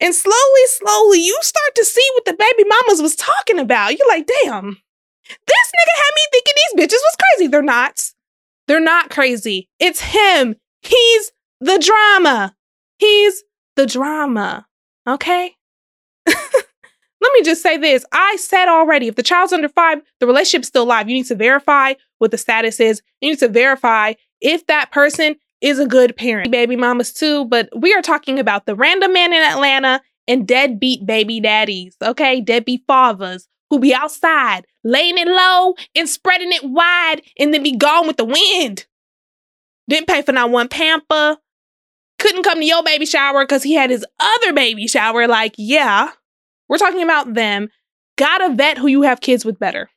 And 0.00 0.12
slowly, 0.12 0.66
slowly, 0.66 1.20
you 1.20 1.38
start 1.40 1.74
to 1.76 1.84
see 1.84 2.04
what 2.14 2.24
the 2.24 2.32
baby 2.32 2.68
mamas 2.68 3.00
was 3.00 3.14
talking 3.14 3.60
about. 3.60 3.96
You're 3.96 4.08
like, 4.08 4.26
damn, 4.26 4.64
this 4.66 5.70
nigga 5.70 5.96
had 5.96 6.10
me 6.16 6.22
thinking 6.32 6.54
these 6.56 6.84
bitches 6.84 7.00
was 7.00 7.16
crazy. 7.22 7.46
They're 7.46 7.62
not. 7.62 8.10
They're 8.66 8.80
not 8.80 9.10
crazy. 9.10 9.68
It's 9.78 10.00
him. 10.00 10.56
He's 10.82 11.30
the 11.60 11.78
drama. 11.78 12.56
He's 12.98 13.44
the 13.76 13.86
drama. 13.86 14.66
Okay? 15.06 15.54
Let 16.26 17.32
me 17.34 17.42
just 17.44 17.62
say 17.62 17.76
this. 17.76 18.04
I 18.10 18.34
said 18.36 18.66
already, 18.66 19.06
if 19.06 19.14
the 19.14 19.22
child's 19.22 19.52
under 19.52 19.68
five, 19.68 20.00
the 20.18 20.26
relationship's 20.26 20.66
still 20.66 20.82
alive. 20.82 21.08
You 21.08 21.14
need 21.14 21.26
to 21.26 21.36
verify 21.36 21.94
what 22.18 22.32
the 22.32 22.38
status 22.38 22.80
is. 22.80 23.00
You 23.20 23.30
need 23.30 23.38
to 23.38 23.48
verify 23.48 24.14
if 24.40 24.66
that 24.66 24.90
person 24.90 25.36
is 25.60 25.78
a 25.78 25.86
good 25.86 26.16
parent. 26.16 26.50
Baby 26.50 26.76
mamas 26.76 27.12
too, 27.12 27.44
but 27.46 27.68
we 27.76 27.94
are 27.94 28.02
talking 28.02 28.38
about 28.38 28.66
the 28.66 28.74
random 28.74 29.12
man 29.12 29.32
in 29.32 29.42
Atlanta 29.42 30.00
and 30.26 30.46
deadbeat 30.46 31.06
baby 31.06 31.40
daddies, 31.40 31.96
okay? 32.02 32.40
Deadbeat 32.40 32.84
fathers 32.86 33.48
who 33.68 33.78
be 33.78 33.94
outside 33.94 34.64
laying 34.84 35.18
it 35.18 35.28
low 35.28 35.74
and 35.94 36.08
spreading 36.08 36.52
it 36.52 36.64
wide 36.64 37.22
and 37.38 37.52
then 37.52 37.62
be 37.62 37.76
gone 37.76 38.06
with 38.06 38.16
the 38.16 38.24
wind. 38.24 38.86
Didn't 39.88 40.08
pay 40.08 40.22
for 40.22 40.32
not 40.32 40.50
one 40.50 40.68
pamper. 40.68 41.36
Couldn't 42.18 42.42
come 42.42 42.58
to 42.58 42.64
your 42.64 42.82
baby 42.82 43.06
shower 43.06 43.44
because 43.44 43.62
he 43.62 43.74
had 43.74 43.90
his 43.90 44.04
other 44.18 44.52
baby 44.52 44.86
shower. 44.86 45.26
Like, 45.26 45.54
yeah, 45.56 46.10
we're 46.68 46.78
talking 46.78 47.02
about 47.02 47.34
them. 47.34 47.68
Gotta 48.16 48.54
vet 48.54 48.78
who 48.78 48.86
you 48.86 49.02
have 49.02 49.20
kids 49.20 49.44
with 49.44 49.58
better. 49.58 49.90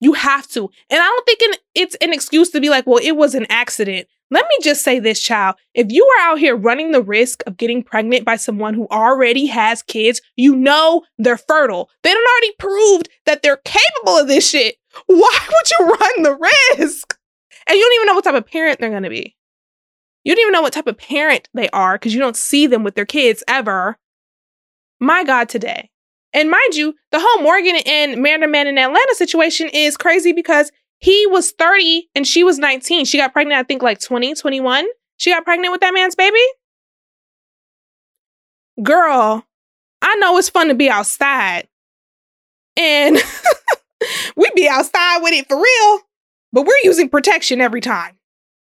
You 0.00 0.14
have 0.14 0.48
to. 0.48 0.70
And 0.90 1.00
I 1.00 1.04
don't 1.06 1.26
think 1.26 1.58
it's 1.74 1.94
an 1.96 2.12
excuse 2.12 2.50
to 2.50 2.60
be 2.60 2.70
like, 2.70 2.86
well, 2.86 3.00
it 3.02 3.12
was 3.12 3.34
an 3.34 3.46
accident. 3.48 4.08
Let 4.32 4.46
me 4.46 4.64
just 4.64 4.82
say 4.82 4.98
this, 4.98 5.20
child. 5.20 5.56
If 5.74 5.88
you 5.92 6.06
are 6.06 6.30
out 6.30 6.38
here 6.38 6.56
running 6.56 6.92
the 6.92 7.02
risk 7.02 7.42
of 7.46 7.58
getting 7.58 7.82
pregnant 7.82 8.24
by 8.24 8.36
someone 8.36 8.72
who 8.72 8.88
already 8.90 9.44
has 9.44 9.82
kids, 9.82 10.22
you 10.36 10.56
know 10.56 11.02
they're 11.18 11.36
fertile. 11.36 11.90
They 12.02 12.14
don't 12.14 12.26
already 12.26 12.52
proved 12.58 13.10
that 13.26 13.42
they're 13.42 13.60
capable 13.62 14.16
of 14.16 14.28
this 14.28 14.48
shit. 14.48 14.76
Why 15.04 15.38
would 15.48 15.70
you 15.70 15.86
run 15.86 16.22
the 16.22 16.38
risk? 16.78 17.14
And 17.68 17.76
you 17.76 17.84
don't 17.84 17.94
even 17.96 18.06
know 18.06 18.14
what 18.14 18.24
type 18.24 18.34
of 18.34 18.46
parent 18.46 18.80
they're 18.80 18.98
to 18.98 19.10
be. 19.10 19.36
You 20.24 20.34
don't 20.34 20.40
even 20.40 20.52
know 20.52 20.62
what 20.62 20.72
type 20.72 20.86
of 20.86 20.96
parent 20.96 21.50
they 21.52 21.68
are 21.68 21.96
because 21.96 22.14
you 22.14 22.20
don't 22.20 22.36
see 22.36 22.66
them 22.66 22.84
with 22.84 22.94
their 22.94 23.04
kids 23.04 23.44
ever. 23.46 23.98
My 24.98 25.24
God, 25.24 25.50
today. 25.50 25.90
And 26.32 26.50
mind 26.50 26.74
you, 26.74 26.94
the 27.10 27.20
whole 27.20 27.42
Morgan 27.42 27.76
and 27.84 28.22
Married 28.22 28.48
Man 28.48 28.66
in 28.66 28.78
Atlanta 28.78 29.14
situation 29.14 29.68
is 29.74 29.98
crazy 29.98 30.32
because 30.32 30.72
he 31.02 31.26
was 31.26 31.50
30 31.50 32.08
and 32.14 32.24
she 32.24 32.44
was 32.44 32.60
19. 32.60 33.06
She 33.06 33.18
got 33.18 33.32
pregnant, 33.32 33.58
I 33.58 33.64
think, 33.64 33.82
like 33.82 33.98
20, 33.98 34.34
21. 34.34 34.86
She 35.16 35.32
got 35.32 35.44
pregnant 35.44 35.72
with 35.72 35.80
that 35.80 35.92
man's 35.92 36.14
baby. 36.14 36.38
Girl, 38.80 39.44
I 40.00 40.14
know 40.16 40.38
it's 40.38 40.48
fun 40.48 40.68
to 40.68 40.74
be 40.74 40.88
outside. 40.88 41.66
And 42.76 43.18
we 44.36 44.48
be 44.54 44.68
outside 44.68 45.18
with 45.22 45.32
it 45.32 45.48
for 45.48 45.56
real, 45.56 46.00
but 46.52 46.66
we're 46.66 46.80
using 46.84 47.08
protection 47.08 47.60
every 47.60 47.80
time. 47.80 48.16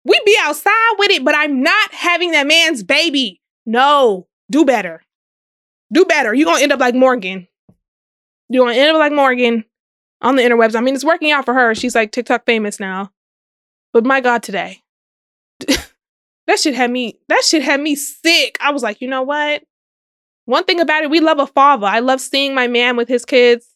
We 0.06 0.18
be 0.24 0.36
outside 0.40 0.94
with 0.98 1.10
it, 1.10 1.22
but 1.22 1.34
I'm 1.34 1.62
not 1.62 1.92
having 1.92 2.32
that 2.32 2.46
man's 2.46 2.82
baby. 2.82 3.42
No, 3.66 4.28
do 4.50 4.64
better. 4.64 5.02
Do 5.92 6.06
better. 6.06 6.32
You're 6.32 6.46
gonna 6.46 6.62
end 6.62 6.72
up 6.72 6.80
like 6.80 6.94
Morgan. 6.94 7.48
You're 8.48 8.64
gonna 8.64 8.78
end 8.78 8.96
up 8.96 8.98
like 8.98 9.12
Morgan 9.12 9.66
on 10.22 10.36
the 10.36 10.42
interwebs. 10.42 10.76
I 10.76 10.80
mean, 10.80 10.94
it's 10.94 11.04
working 11.04 11.30
out 11.30 11.44
for 11.44 11.54
her. 11.54 11.74
She's 11.74 11.94
like 11.94 12.12
TikTok 12.12 12.44
famous 12.46 12.80
now. 12.80 13.10
But 13.92 14.04
my 14.04 14.20
God, 14.20 14.42
today. 14.42 14.82
that 16.46 16.58
shit 16.58 16.74
had 16.74 16.90
me, 16.90 17.18
that 17.28 17.42
shit 17.44 17.62
had 17.62 17.80
me 17.80 17.94
sick. 17.94 18.56
I 18.60 18.70
was 18.70 18.82
like, 18.82 19.00
you 19.00 19.08
know 19.08 19.22
what? 19.22 19.62
One 20.44 20.64
thing 20.64 20.80
about 20.80 21.04
it, 21.04 21.10
we 21.10 21.20
love 21.20 21.38
a 21.38 21.46
father. 21.46 21.86
I 21.86 22.00
love 22.00 22.20
seeing 22.20 22.54
my 22.54 22.66
man 22.66 22.96
with 22.96 23.08
his 23.08 23.24
kids 23.24 23.66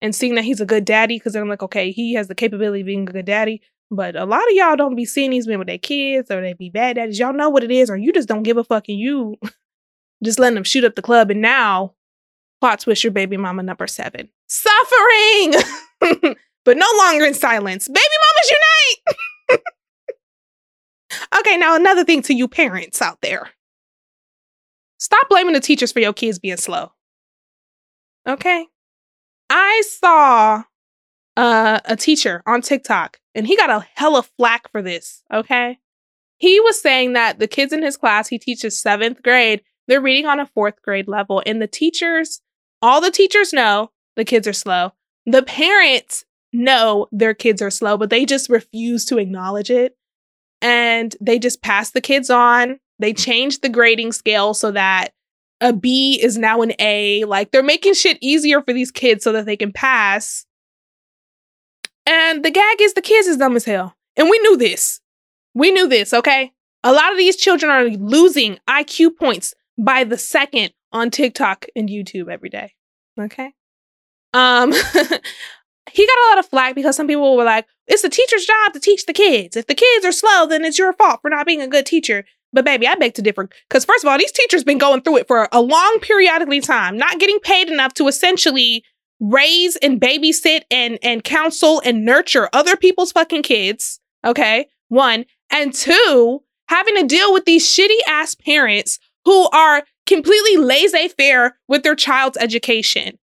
and 0.00 0.14
seeing 0.14 0.34
that 0.34 0.44
he's 0.44 0.60
a 0.60 0.66
good 0.66 0.84
daddy 0.84 1.16
because 1.16 1.32
then 1.32 1.42
I'm 1.42 1.48
like, 1.48 1.62
okay, 1.62 1.90
he 1.90 2.14
has 2.14 2.28
the 2.28 2.34
capability 2.34 2.80
of 2.80 2.86
being 2.86 3.08
a 3.08 3.12
good 3.12 3.24
daddy. 3.24 3.62
But 3.90 4.16
a 4.16 4.24
lot 4.24 4.42
of 4.42 4.52
y'all 4.52 4.76
don't 4.76 4.96
be 4.96 5.04
seeing 5.04 5.30
these 5.30 5.46
men 5.46 5.58
with 5.58 5.68
their 5.68 5.78
kids 5.78 6.30
or 6.30 6.40
they 6.40 6.54
be 6.54 6.70
bad 6.70 6.96
daddies. 6.96 7.18
Y'all 7.18 7.34
know 7.34 7.50
what 7.50 7.62
it 7.62 7.70
is, 7.70 7.90
or 7.90 7.96
you 7.96 8.12
just 8.12 8.28
don't 8.28 8.42
give 8.42 8.56
a 8.56 8.64
fuck 8.64 8.88
and 8.88 8.98
you 8.98 9.36
just 10.24 10.38
letting 10.38 10.54
them 10.54 10.64
shoot 10.64 10.84
up 10.84 10.96
the 10.96 11.02
club. 11.02 11.30
And 11.30 11.42
now, 11.42 11.94
plot 12.62 12.78
twist 12.78 13.02
your 13.02 13.10
baby 13.10 13.36
mama 13.36 13.60
number 13.60 13.88
seven 13.88 14.28
suffering, 14.46 15.54
but 16.64 16.76
no 16.76 16.86
longer 16.98 17.24
in 17.24 17.34
silence. 17.34 17.88
Baby 17.88 18.00
mamas 18.00 18.52
unite. 19.50 19.60
okay, 21.40 21.56
now 21.56 21.74
another 21.74 22.04
thing 22.04 22.22
to 22.22 22.34
you 22.34 22.46
parents 22.46 23.02
out 23.02 23.18
there. 23.20 23.50
Stop 25.00 25.28
blaming 25.28 25.54
the 25.54 25.60
teachers 25.60 25.90
for 25.90 25.98
your 25.98 26.12
kids 26.12 26.38
being 26.38 26.56
slow. 26.56 26.92
Okay? 28.28 28.68
I 29.50 29.82
saw 30.00 30.62
uh, 31.36 31.80
a 31.84 31.96
teacher 31.96 32.44
on 32.46 32.62
TikTok 32.62 33.18
and 33.34 33.44
he 33.44 33.56
got 33.56 33.70
a 33.70 33.84
hella 33.96 34.22
flack 34.22 34.70
for 34.70 34.82
this, 34.82 35.24
okay? 35.34 35.80
He 36.36 36.60
was 36.60 36.80
saying 36.80 37.14
that 37.14 37.40
the 37.40 37.48
kids 37.48 37.72
in 37.72 37.82
his 37.82 37.96
class, 37.96 38.28
he 38.28 38.38
teaches 38.38 38.80
seventh 38.80 39.20
grade, 39.20 39.62
they're 39.88 40.00
reading 40.00 40.26
on 40.26 40.38
a 40.38 40.46
fourth 40.46 40.80
grade 40.80 41.08
level. 41.08 41.42
And 41.44 41.60
the 41.60 41.66
teachers, 41.66 42.40
all 42.82 43.00
the 43.00 43.10
teachers 43.10 43.52
know 43.52 43.90
the 44.16 44.24
kids 44.24 44.46
are 44.46 44.52
slow. 44.52 44.92
The 45.24 45.42
parents 45.42 46.24
know 46.52 47.06
their 47.12 47.32
kids 47.32 47.62
are 47.62 47.70
slow, 47.70 47.96
but 47.96 48.10
they 48.10 48.26
just 48.26 48.50
refuse 48.50 49.04
to 49.06 49.18
acknowledge 49.18 49.70
it. 49.70 49.96
And 50.60 51.14
they 51.20 51.38
just 51.38 51.62
pass 51.62 51.90
the 51.90 52.00
kids 52.00 52.28
on. 52.28 52.78
They 52.98 53.12
change 53.12 53.60
the 53.60 53.68
grading 53.68 54.12
scale 54.12 54.54
so 54.54 54.70
that 54.72 55.12
a 55.60 55.72
B 55.72 56.20
is 56.22 56.36
now 56.36 56.62
an 56.62 56.72
A. 56.78 57.24
Like 57.24 57.50
they're 57.50 57.62
making 57.62 57.94
shit 57.94 58.18
easier 58.20 58.60
for 58.60 58.72
these 58.72 58.90
kids 58.90 59.24
so 59.24 59.32
that 59.32 59.46
they 59.46 59.56
can 59.56 59.72
pass. 59.72 60.44
And 62.04 62.44
the 62.44 62.50
gag 62.50 62.80
is 62.80 62.94
the 62.94 63.02
kids 63.02 63.28
is 63.28 63.36
dumb 63.36 63.56
as 63.56 63.64
hell. 63.64 63.96
And 64.16 64.28
we 64.28 64.38
knew 64.40 64.56
this. 64.56 65.00
We 65.54 65.70
knew 65.70 65.88
this, 65.88 66.12
okay? 66.12 66.52
A 66.84 66.92
lot 66.92 67.12
of 67.12 67.18
these 67.18 67.36
children 67.36 67.70
are 67.70 67.84
losing 67.84 68.58
IQ 68.68 69.16
points 69.16 69.54
by 69.78 70.04
the 70.04 70.18
second 70.18 70.72
on 70.92 71.10
TikTok 71.10 71.66
and 71.74 71.88
YouTube 71.88 72.30
every 72.30 72.48
day. 72.48 72.74
Okay? 73.18 73.52
Um, 74.34 74.72
he 75.92 76.06
got 76.06 76.18
a 76.18 76.28
lot 76.30 76.38
of 76.38 76.46
flack 76.46 76.74
because 76.74 76.96
some 76.96 77.06
people 77.06 77.36
were 77.36 77.44
like, 77.44 77.66
it's 77.86 78.02
the 78.02 78.08
teacher's 78.08 78.46
job 78.46 78.72
to 78.72 78.80
teach 78.80 79.06
the 79.06 79.12
kids. 79.12 79.56
If 79.56 79.66
the 79.66 79.74
kids 79.74 80.04
are 80.04 80.12
slow, 80.12 80.46
then 80.46 80.64
it's 80.64 80.78
your 80.78 80.92
fault 80.94 81.20
for 81.22 81.30
not 81.30 81.46
being 81.46 81.60
a 81.60 81.68
good 81.68 81.86
teacher. 81.86 82.24
But 82.52 82.64
baby, 82.64 82.86
I 82.86 82.94
beg 82.94 83.14
to 83.14 83.22
differ. 83.22 83.48
Because 83.68 83.84
first 83.84 84.04
of 84.04 84.10
all, 84.10 84.18
these 84.18 84.32
teachers 84.32 84.64
been 84.64 84.78
going 84.78 85.02
through 85.02 85.18
it 85.18 85.28
for 85.28 85.48
a 85.52 85.60
long 85.60 85.98
periodically 86.00 86.60
time, 86.60 86.96
not 86.96 87.18
getting 87.18 87.40
paid 87.40 87.68
enough 87.68 87.94
to 87.94 88.08
essentially 88.08 88.84
raise 89.20 89.76
and 89.76 90.00
babysit 90.00 90.62
and 90.70 90.98
and 91.02 91.22
counsel 91.22 91.80
and 91.84 92.04
nurture 92.04 92.48
other 92.52 92.76
people's 92.76 93.12
fucking 93.12 93.42
kids. 93.42 94.00
Okay. 94.24 94.66
One. 94.88 95.24
And 95.50 95.72
two, 95.72 96.42
having 96.68 96.96
to 96.96 97.06
deal 97.06 97.32
with 97.32 97.44
these 97.44 97.66
shitty 97.66 97.98
ass 98.06 98.34
parents 98.34 98.98
who 99.24 99.48
are 99.50 99.84
completely 100.06 100.56
laissez 100.56 101.08
faire 101.08 101.56
with 101.68 101.82
their 101.82 101.94
child's 101.94 102.38
education 102.38 103.18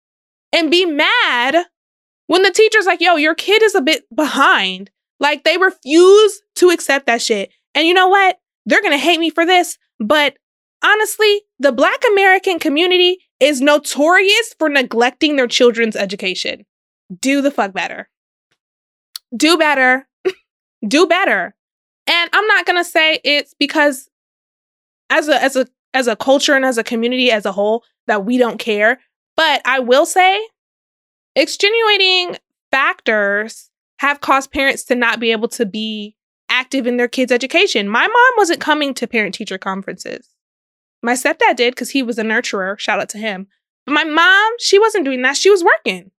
and 0.53 0.71
be 0.71 0.87
mad 0.87 1.67
when 2.27 2.43
the 2.43 2.51
teacher's 2.51 2.87
like, 2.87 3.01
yo, 3.01 3.17
your 3.17 3.35
kid 3.35 3.63
is 3.63 3.75
a 3.75 3.81
bit 3.81 4.05
behind. 4.15 4.91
Like 5.21 5.45
they 5.45 5.59
refuse 5.59 6.41
to 6.57 6.71
accept 6.71 7.07
that 7.07 7.23
shit. 7.23 7.51
And 7.75 7.87
you 7.87 7.95
know 7.95 8.09
what? 8.09 8.39
They're 8.67 8.81
to 8.93 8.99
hate 8.99 9.19
me 9.19 9.31
for 9.31 9.47
this, 9.47 9.79
but 9.99 10.37
honestly, 10.85 11.43
the 11.59 11.73
Black 11.73 12.03
American 12.13 12.59
community 12.59 13.19
is 13.41 13.61
notorious 13.61 14.55
for 14.59 14.69
neglecting 14.69 15.37
their 15.37 15.47
children's 15.47 15.97
education. 15.97 16.65
Do 17.21 17.41
the 17.41 17.51
fuck 17.51 17.73
better. 17.73 18.09
Do 19.37 19.57
better. 19.57 20.07
Do 20.87 21.07
better. 21.07 21.55
And 22.07 22.31
I'm 22.33 22.47
not 22.47 22.67
to 22.83 22.89
say 22.89 23.21
it's 23.25 23.55
because 23.59 24.09
as 25.11 25.29
a 25.29 25.43
as 25.43 25.57
a 25.57 25.67
as 25.95 26.07
a 26.07 26.16
culture 26.16 26.54
and 26.54 26.64
as 26.64 26.78
a 26.78 26.85
community 26.85 27.30
as 27.30 27.47
a 27.47 27.52
whole 27.52 27.85
that 28.07 28.25
we 28.25 28.38
don't 28.38 28.59
care, 28.59 29.00
but 29.37 29.62
I 29.64 29.78
will 29.78 30.07
say 30.07 30.40
extenuating 31.35 32.37
factors 32.71 33.71
have 33.99 34.21
caused 34.21 34.52
parents 34.52 34.85
to 34.85 34.95
not 34.95 35.21
be 35.21 35.33
able 35.33 35.49
to 35.49 35.66
be 35.66 36.16
active 36.50 36.87
in 36.87 36.97
their 36.97 37.09
kids' 37.09 37.33
education. 37.33 37.88
My 37.88 38.07
mom 38.07 38.35
wasn't 38.37 38.61
coming 38.61 38.95
to 38.95 39.07
parent 39.07 39.35
teacher 39.35 39.59
conferences. 39.59 40.28
My 41.02 41.12
stepdad 41.12 41.57
did 41.57 41.75
because 41.75 41.90
he 41.90 42.02
was 42.02 42.18
a 42.18 42.23
nurturer. 42.23 42.78
Shout 42.78 43.00
out 43.00 43.09
to 43.11 43.18
him. 43.18 43.47
But 43.87 43.92
my 43.92 44.04
mom, 44.04 44.52
she 44.59 44.78
wasn't 44.78 45.04
doing 45.04 45.23
that. 45.23 45.37
She 45.37 45.50
was 45.50 45.64
working. 45.64 46.11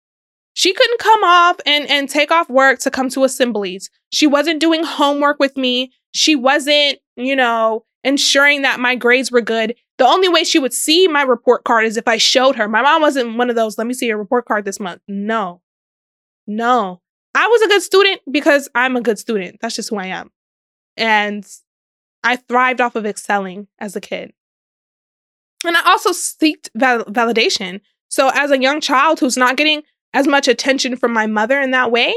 She 0.54 0.74
couldn't 0.74 1.00
come 1.00 1.24
off 1.24 1.58
and, 1.66 1.90
and 1.90 2.10
take 2.10 2.32
off 2.32 2.50
work 2.50 2.80
to 2.80 2.92
come 2.92 3.10
to 3.10 3.24
assemblies. 3.24 3.90
She 4.12 4.28
wasn't 4.28 4.60
doing 4.60 4.84
homework 4.84 5.40
with 5.40 5.56
me. 5.56 5.92
She 6.12 6.36
wasn't, 6.36 7.00
you 7.16 7.36
know, 7.36 7.86
ensuring 8.04 8.62
that 8.62 8.80
my 8.80 8.96
grades 8.96 9.32
were 9.32 9.42
good. 9.42 9.76
The 9.98 10.06
only 10.06 10.30
way 10.30 10.44
she 10.44 10.60
would 10.60 10.74
see 10.74 11.08
my 11.08 11.22
report 11.22 11.64
card 11.64 11.86
is 11.86 11.98
if 11.98 12.08
I 12.08 12.18
showed 12.18 12.56
her. 12.56 12.68
My 12.68 12.82
mom 12.82 13.02
wasn't 13.02 13.38
one 13.38 13.50
of 13.50 13.56
those, 13.56 13.78
let 13.78 13.88
me 13.88 13.94
see 13.94 14.08
your 14.08 14.18
report 14.18 14.46
card 14.46 14.66
this 14.66 14.80
month. 14.80 15.02
No. 15.08 15.62
No. 16.48 17.02
I 17.36 17.48
was 17.48 17.62
a 17.62 17.68
good 17.68 17.82
student 17.82 18.22
because 18.32 18.70
I'm 18.74 18.96
a 18.96 19.02
good 19.02 19.20
student. 19.20 19.58
That's 19.62 19.76
just 19.76 19.90
who 19.90 19.98
I 19.98 20.08
am. 20.08 20.32
And 20.98 21.46
I 22.24 22.38
thrived 22.38 22.82
off 22.82 22.96
of 22.96 23.06
excelling 23.06 23.68
as 23.80 23.96
a 23.96 24.02
kid. 24.02 24.34
And 25.66 25.78
I 25.78 25.82
also 25.86 26.12
seeked 26.12 26.70
val- 26.76 27.06
validation. 27.06 27.82
So, 28.08 28.32
as 28.34 28.50
a 28.50 28.60
young 28.60 28.82
child 28.82 29.20
who's 29.20 29.38
not 29.38 29.58
getting 29.58 29.84
as 30.14 30.28
much 30.28 30.48
attention 30.48 30.96
from 30.96 31.14
my 31.14 31.28
mother 31.28 31.62
in 31.62 31.72
that 31.72 31.92
way, 31.92 32.16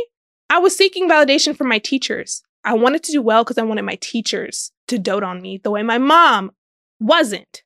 I 0.49 0.59
was 0.59 0.77
seeking 0.77 1.09
validation 1.09 1.57
from 1.57 1.69
my 1.69 1.79
teachers. 1.79 2.43
I 2.65 2.75
wanted 2.75 3.03
to 3.05 3.13
do 3.13 3.23
well 3.23 3.45
because 3.45 3.59
I 3.59 3.63
wanted 3.63 3.83
my 3.83 3.99
teachers 4.01 4.73
to 4.89 4.99
dote 4.99 5.23
on 5.23 5.43
me 5.43 5.59
the 5.59 5.71
way 5.71 5.83
my 5.83 5.99
mom 5.99 6.53
wasn't. 7.01 7.63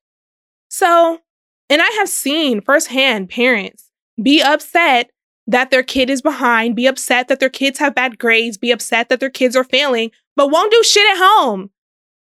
So, 0.68 1.20
and 1.68 1.82
I 1.82 1.88
have 1.98 2.08
seen 2.08 2.60
firsthand 2.60 3.28
parents 3.28 3.90
be 4.22 4.42
upset 4.42 5.10
that 5.46 5.70
their 5.70 5.82
kid 5.82 6.10
is 6.10 6.22
behind, 6.22 6.74
be 6.74 6.86
upset 6.86 7.28
that 7.28 7.40
their 7.40 7.50
kids 7.50 7.78
have 7.78 7.94
bad 7.94 8.18
grades, 8.18 8.56
be 8.56 8.72
upset 8.72 9.08
that 9.08 9.20
their 9.20 9.30
kids 9.30 9.54
are 9.54 9.64
failing, 9.64 10.10
but 10.34 10.50
won't 10.50 10.72
do 10.72 10.82
shit 10.82 11.08
at 11.10 11.18
home. 11.18 11.70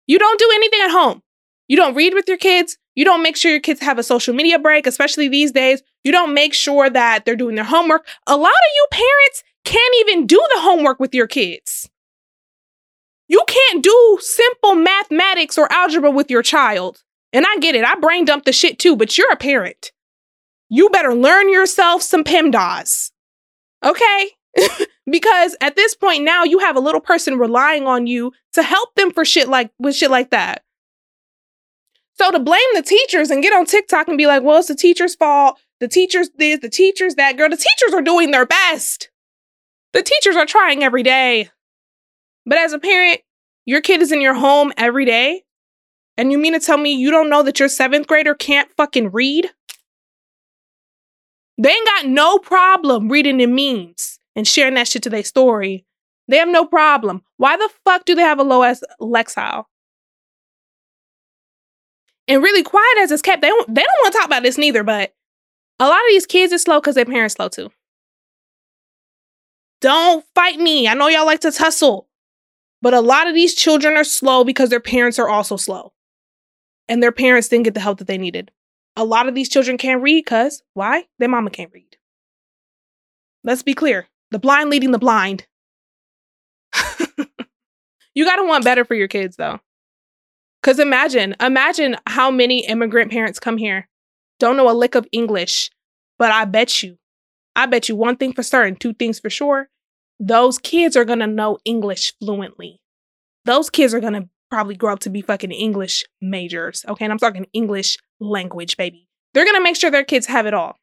You 0.07 0.19
don't 0.19 0.38
do 0.38 0.50
anything 0.54 0.81
at 0.83 0.90
home. 0.90 1.23
You 1.69 1.76
don't 1.76 1.95
read 1.95 2.12
with 2.12 2.28
your 2.28 2.37
kids. 2.37 2.76
You 2.95 3.04
don't 3.04 3.23
make 3.23 3.37
sure 3.37 3.50
your 3.50 3.61
kids 3.61 3.81
have 3.81 3.99
a 3.99 4.02
social 4.02 4.35
media 4.35 4.59
break, 4.59 4.87
especially 4.87 5.29
these 5.29 5.53
days. 5.53 5.83
You 6.05 6.12
don't 6.12 6.35
make 6.35 6.53
sure 6.53 6.90
that 6.90 7.25
they're 7.25 7.37
doing 7.37 7.55
their 7.55 7.64
homework. 7.64 8.07
A 8.27 8.37
lot 8.37 8.51
of 8.51 8.72
you 8.77 8.87
parents 8.90 9.42
can't 9.64 9.94
even 10.01 10.27
do 10.27 10.37
the 10.55 10.61
homework 10.61 11.01
with 11.01 11.14
your 11.14 11.27
kids. 11.27 11.88
You 13.35 13.42
can't 13.49 13.83
do 13.83 14.18
simple 14.20 14.77
mathematics 14.77 15.59
or 15.59 15.66
algebra 15.73 16.12
with 16.12 16.31
your 16.31 16.40
child. 16.40 17.03
And 17.33 17.44
I 17.44 17.57
get 17.59 17.75
it. 17.75 17.85
I 17.85 17.97
brain 17.97 18.25
dump 18.25 18.44
the 18.44 18.53
shit 18.53 18.79
too, 18.79 18.94
but 18.94 19.18
you're 19.18 19.33
a 19.33 19.37
parent. 19.37 19.90
You 20.68 20.88
better 20.88 21.12
learn 21.12 21.53
yourself 21.53 22.03
some 22.03 22.23
PEMDAS. 22.23 23.11
Okay? 23.85 24.31
because 25.11 25.57
at 25.61 25.75
this 25.75 25.97
point 25.97 26.23
now 26.23 26.44
you 26.44 26.61
have 26.61 26.77
a 26.77 26.81
little 26.81 27.01
person 27.01 27.37
relying 27.37 27.88
on 27.88 28.07
you 28.07 28.31
to 28.53 28.62
help 28.62 28.94
them 28.94 29.11
for 29.11 29.25
shit 29.25 29.49
like 29.49 29.73
with 29.81 29.97
shit 29.97 30.12
like 30.12 30.31
that. 30.31 30.62
So 32.12 32.31
to 32.31 32.38
blame 32.38 32.61
the 32.75 32.83
teachers 32.83 33.31
and 33.31 33.42
get 33.42 33.53
on 33.53 33.66
TikTok 33.66 34.07
and 34.07 34.16
be 34.16 34.29
like, 34.29 34.44
well, 34.44 34.61
it's 34.61 34.68
the 34.68 34.77
teacher's 34.77 35.16
fault. 35.16 35.59
The 35.81 35.88
teachers 35.88 36.31
this, 36.38 36.61
the 36.61 36.70
teachers 36.70 37.16
that 37.16 37.37
girl. 37.37 37.51
The 37.51 37.57
teachers 37.57 37.94
are 37.94 38.01
doing 38.01 38.31
their 38.31 38.47
best. 38.47 39.11
The 39.92 40.05
teachers 40.05 40.37
are 40.37 40.47
trying 40.47 40.85
every 40.85 41.03
day. 41.03 41.51
But 42.46 42.59
as 42.59 42.72
a 42.72 42.78
parent, 42.78 43.20
your 43.66 43.80
kid 43.80 44.02
is 44.02 44.12
in 44.12 44.20
your 44.20 44.35
home 44.35 44.72
every 44.76 45.04
day. 45.04 45.44
And 46.16 46.30
you 46.30 46.38
mean 46.38 46.52
to 46.52 46.61
tell 46.61 46.78
me 46.78 46.92
you 46.92 47.11
don't 47.11 47.30
know 47.30 47.42
that 47.42 47.59
your 47.59 47.68
seventh 47.68 48.07
grader 48.07 48.35
can't 48.35 48.70
fucking 48.76 49.11
read? 49.11 49.50
They 51.59 51.70
ain't 51.70 51.87
got 51.87 52.07
no 52.07 52.38
problem 52.38 53.09
reading 53.09 53.38
the 53.38 53.46
memes 53.46 54.18
and 54.37 54.46
sharing 54.46 54.74
that 54.74 54.88
shit 54.88 55.02
to 55.04 55.11
their 55.11 55.24
story. 55.24 55.85
They 56.28 56.38
have 56.38 56.48
no 56.48 56.64
problem. 56.64 57.22
Why 57.37 57.57
the 57.57 57.70
fuck 57.85 58.04
do 58.04 58.14
they 58.14 58.22
have 58.22 58.38
a 58.38 58.44
low 58.44 58.62
as 58.62 58.83
Lexile? 59.00 59.64
And 62.26 62.42
really 62.42 62.62
quiet 62.62 62.98
as 63.00 63.11
it's 63.11 63.22
kept, 63.22 63.42
they 63.42 63.48
don't 63.48 63.74
they 63.74 63.83
don't 63.83 64.02
want 64.02 64.12
to 64.12 64.18
talk 64.18 64.26
about 64.26 64.42
this 64.42 64.57
neither, 64.57 64.83
but 64.83 65.12
a 65.78 65.87
lot 65.87 65.98
of 65.98 66.09
these 66.09 66.26
kids 66.26 66.52
are 66.52 66.59
slow 66.59 66.80
because 66.80 66.94
their 66.94 67.04
parents 67.04 67.35
slow 67.35 67.48
too. 67.48 67.70
Don't 69.80 70.24
fight 70.35 70.59
me. 70.59 70.88
I 70.88 70.94
know 70.94 71.09
y'all 71.09 71.26
like 71.26 71.40
to 71.40 71.50
tussle. 71.50 72.09
But 72.85 72.92
a 72.92 73.01
lot 73.01 73.27
of 73.27 73.35
these 73.35 73.55
children 73.55 73.97
are 73.97 74.05
slow 74.05 74.44
because 74.44 74.68
their 74.68 74.79
parents 74.79 75.18
are 75.18 75.31
also 75.31 75.57
slow. 75.57 75.94
And 76.87 77.03
their 77.03 77.12
parents 77.12 77.49
didn't 77.49 77.64
get 77.64 77.73
the 77.73 77.81
help 77.81 77.97
that 77.97 78.07
they 78.07 78.18
needed. 78.18 78.51
A 78.94 79.05
lot 79.05 79.27
of 79.27 79.35
these 79.35 79.49
children 79.49 79.79
can't 79.79 80.03
read 80.03 80.23
because 80.23 80.62
why? 80.75 81.07
Their 81.18 81.31
mama 81.31 81.49
can't 81.49 81.73
read. 81.73 81.97
Let's 83.42 83.62
be 83.62 83.73
clear 83.73 84.07
the 84.33 84.38
blind 84.38 84.68
leading 84.68 84.90
the 84.90 84.99
blind. 84.99 85.47
you 88.14 88.27
got 88.27 88.37
to 88.37 88.47
want 88.47 88.64
better 88.64 88.85
for 88.85 88.94
your 88.94 89.09
kids 89.09 89.37
though. 89.37 89.61
Because 90.61 90.79
imagine, 90.79 91.37
imagine 91.40 91.97
how 92.07 92.31
many 92.31 92.66
immigrant 92.66 93.11
parents 93.11 93.40
come 93.40 93.57
here, 93.57 93.88
don't 94.38 94.59
know 94.59 94.70
a 94.70 94.77
lick 94.77 94.94
of 94.94 95.09
English, 95.11 95.70
but 96.18 96.31
I 96.33 96.44
bet 96.44 96.83
you, 96.83 96.99
I 97.57 97.64
bet 97.64 97.88
you 97.88 97.97
one 97.97 98.18
thing 98.18 98.35
for 98.35 98.42
certain, 98.42 98.77
two 98.77 98.92
things 98.92 99.20
for 99.20 99.31
sure. 99.31 99.70
Those 100.20 100.59
kids 100.59 100.96
are 100.96 101.05
gonna 101.05 101.27
know 101.27 101.59
English 101.64 102.14
fluently. 102.18 102.81
Those 103.44 103.70
kids 103.70 103.94
are 103.94 104.00
gonna 104.00 104.29
probably 104.50 104.77
grow 104.77 104.92
up 104.92 105.00
to 105.00 105.11
be 105.11 105.20
fucking 105.20 105.50
English 105.50 106.05
majors. 106.20 106.85
Okay. 106.88 107.05
And 107.05 107.12
I'm 107.12 107.18
talking 107.18 107.46
English 107.53 107.98
language, 108.20 108.77
baby. 108.77 109.09
They're 109.33 109.44
gonna 109.44 109.61
make 109.61 109.77
sure 109.77 109.90
their 109.90 110.05
kids 110.05 110.27
have 110.27 110.46
it 110.46 110.55
all. 110.55 110.79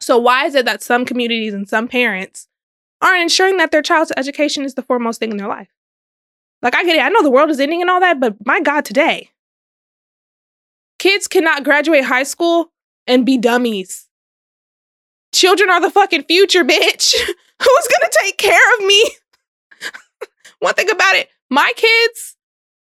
So, 0.00 0.18
why 0.18 0.46
is 0.46 0.54
it 0.54 0.64
that 0.64 0.82
some 0.82 1.04
communities 1.04 1.54
and 1.54 1.68
some 1.68 1.88
parents 1.88 2.48
aren't 3.00 3.22
ensuring 3.22 3.56
that 3.58 3.70
their 3.70 3.82
child's 3.82 4.12
education 4.16 4.64
is 4.64 4.74
the 4.74 4.82
foremost 4.82 5.20
thing 5.20 5.30
in 5.30 5.36
their 5.36 5.48
life? 5.48 5.68
Like, 6.62 6.74
I 6.74 6.84
get 6.84 6.96
it. 6.96 7.02
I 7.02 7.08
know 7.08 7.22
the 7.22 7.30
world 7.30 7.50
is 7.50 7.60
ending 7.60 7.80
and 7.80 7.90
all 7.90 8.00
that, 8.00 8.18
but 8.18 8.34
my 8.44 8.60
God, 8.60 8.84
today, 8.84 9.30
kids 10.98 11.28
cannot 11.28 11.64
graduate 11.64 12.04
high 12.04 12.24
school 12.24 12.72
and 13.06 13.24
be 13.24 13.38
dummies. 13.38 14.08
Children 15.32 15.70
are 15.70 15.80
the 15.80 15.90
fucking 15.90 16.24
future, 16.24 16.64
bitch. 16.64 17.14
Who's 17.62 17.88
gonna 17.88 18.10
take 18.22 18.38
care 18.38 18.74
of 18.78 18.86
me? 18.86 19.10
One 20.60 20.74
thing 20.74 20.90
about 20.90 21.14
it, 21.16 21.28
my 21.50 21.72
kids, 21.76 22.36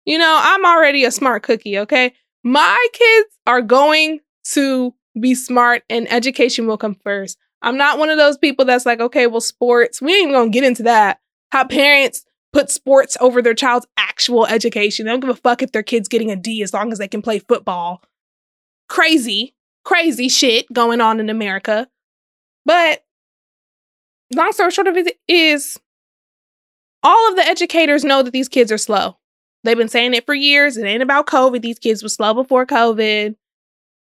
you 0.06 0.18
know, 0.18 0.40
I'm 0.42 0.66
already 0.66 1.04
a 1.04 1.12
smart 1.12 1.44
cookie, 1.44 1.80
okay? 1.80 2.14
My 2.44 2.88
kids 2.94 3.30
are 3.48 3.62
going 3.62 4.20
to 4.52 4.94
be 5.20 5.34
smart 5.36 5.84
and 5.90 6.12
education 6.12 6.68
will 6.68 6.78
come 6.78 6.96
first. 7.04 7.38
I'm 7.62 7.78
not 7.78 7.98
one 7.98 8.10
of 8.10 8.18
those 8.18 8.38
people 8.38 8.66
that's 8.66 8.86
like, 8.86 9.00
okay, 9.00 9.28
well, 9.28 9.42
sports, 9.42 10.02
we 10.02 10.14
ain't 10.14 10.32
gonna 10.32 10.50
get 10.50 10.64
into 10.64 10.84
that. 10.84 11.20
How 11.52 11.66
parents 11.66 12.26
put 12.54 12.70
sports 12.70 13.18
over 13.20 13.42
their 13.42 13.54
child's 13.54 13.88
actual 13.98 14.46
education. 14.46 15.06
They 15.06 15.12
don't 15.12 15.20
give 15.20 15.30
a 15.30 15.36
fuck 15.36 15.62
if 15.62 15.72
their 15.72 15.84
kid's 15.84 16.08
getting 16.08 16.32
a 16.32 16.36
D 16.36 16.62
as 16.64 16.74
long 16.74 16.92
as 16.92 17.00
they 17.00 17.08
can 17.08 17.22
play 17.22 17.40
football. 17.40 18.02
Crazy, 18.88 19.56
crazy 19.84 20.30
shit 20.30 20.72
going 20.72 21.02
on 21.02 21.20
in 21.20 21.30
America. 21.30 21.88
But 22.66 23.05
long 24.34 24.52
story 24.52 24.72
short 24.72 24.88
of 24.88 24.98
it 24.98 25.20
is 25.28 25.80
all 27.04 27.30
of 27.30 27.36
the 27.36 27.46
educators 27.46 28.04
know 28.04 28.24
that 28.24 28.32
these 28.32 28.50
kids 28.50 28.72
are 28.72 28.78
slow. 28.78 29.18
They've 29.64 29.78
been 29.78 29.90
saying 29.90 30.14
it 30.14 30.26
for 30.26 30.36
years. 30.36 30.78
It 30.78 30.86
ain't 30.86 31.04
about 31.04 31.28
COVID. 31.28 31.62
These 31.62 31.80
kids 31.80 32.04
were 32.04 32.10
slow 32.10 32.34
before 32.34 32.66
COVID. 32.66 33.26
And 33.28 33.36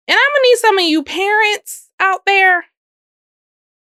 I'm 0.07 0.15
gonna 0.15 0.43
need 0.43 0.57
some 0.57 0.77
of 0.77 0.85
you 0.85 1.03
parents 1.03 1.89
out 1.99 2.21
there 2.25 2.65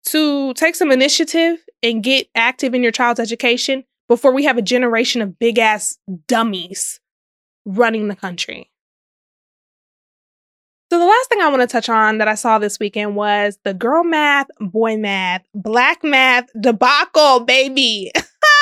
to 0.05 0.53
take 0.55 0.75
some 0.75 0.91
initiative 0.91 1.60
and 1.84 2.03
get 2.03 2.27
active 2.36 2.73
in 2.73 2.84
your 2.84 2.91
child's 2.91 3.19
education 3.19 3.84
before 4.07 4.34
we 4.34 4.43
have 4.43 4.57
a 4.57 4.62
generation 4.63 5.21
of 5.21 5.38
big 5.38 5.60
ass 5.60 5.97
dummies 6.27 6.99
running 7.65 8.07
the 8.07 8.15
country. 8.15 8.70
So, 10.91 10.99
the 10.99 11.06
last 11.06 11.30
thing 11.30 11.39
I 11.39 11.47
want 11.47 11.62
to 11.62 11.67
touch 11.67 11.88
on 11.88 12.17
that 12.17 12.27
I 12.27 12.36
saw 12.36 12.60
this 12.60 12.77
weekend 12.77 13.15
was 13.15 13.58
the 13.63 13.73
girl 13.73 14.04
math, 14.04 14.47
boy 14.60 14.97
math, 14.97 15.41
black 15.56 16.04
math 16.04 16.49
debacle, 16.60 17.45
baby. 17.45 18.12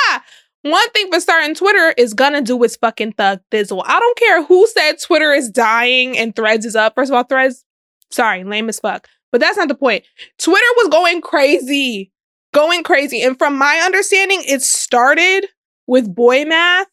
One 0.62 0.90
thing 0.92 1.12
for 1.12 1.20
certain, 1.20 1.56
Twitter 1.56 1.92
is 1.98 2.14
gonna 2.14 2.44
do 2.44 2.64
its 2.64 2.76
fucking 2.76 3.14
thug 3.14 3.40
thizzle. 3.52 3.82
I 3.84 4.00
don't 4.00 4.18
care 4.20 4.44
who 4.44 4.68
said 4.68 5.00
Twitter 5.02 5.34
is 5.34 5.50
dying 5.50 6.16
and 6.20 6.36
Threads 6.36 6.68
is 6.68 6.76
up. 6.76 6.94
First 6.94 7.10
of 7.10 7.16
all, 7.16 7.24
Threads, 7.24 7.66
sorry, 8.12 8.44
lame 8.44 8.70
as 8.70 8.80
fuck. 8.80 9.08
But 9.32 9.42
that's 9.42 9.58
not 9.58 9.68
the 9.68 9.74
point. 9.74 10.06
Twitter 10.38 10.62
was 10.78 10.90
going 10.90 11.22
crazy, 11.22 12.12
going 12.54 12.84
crazy. 12.84 13.24
And 13.24 13.40
from 13.40 13.58
my 13.58 13.82
understanding, 13.84 14.44
it 14.48 14.62
started 14.62 15.48
with 15.88 16.14
boy 16.14 16.46
math, 16.46 16.89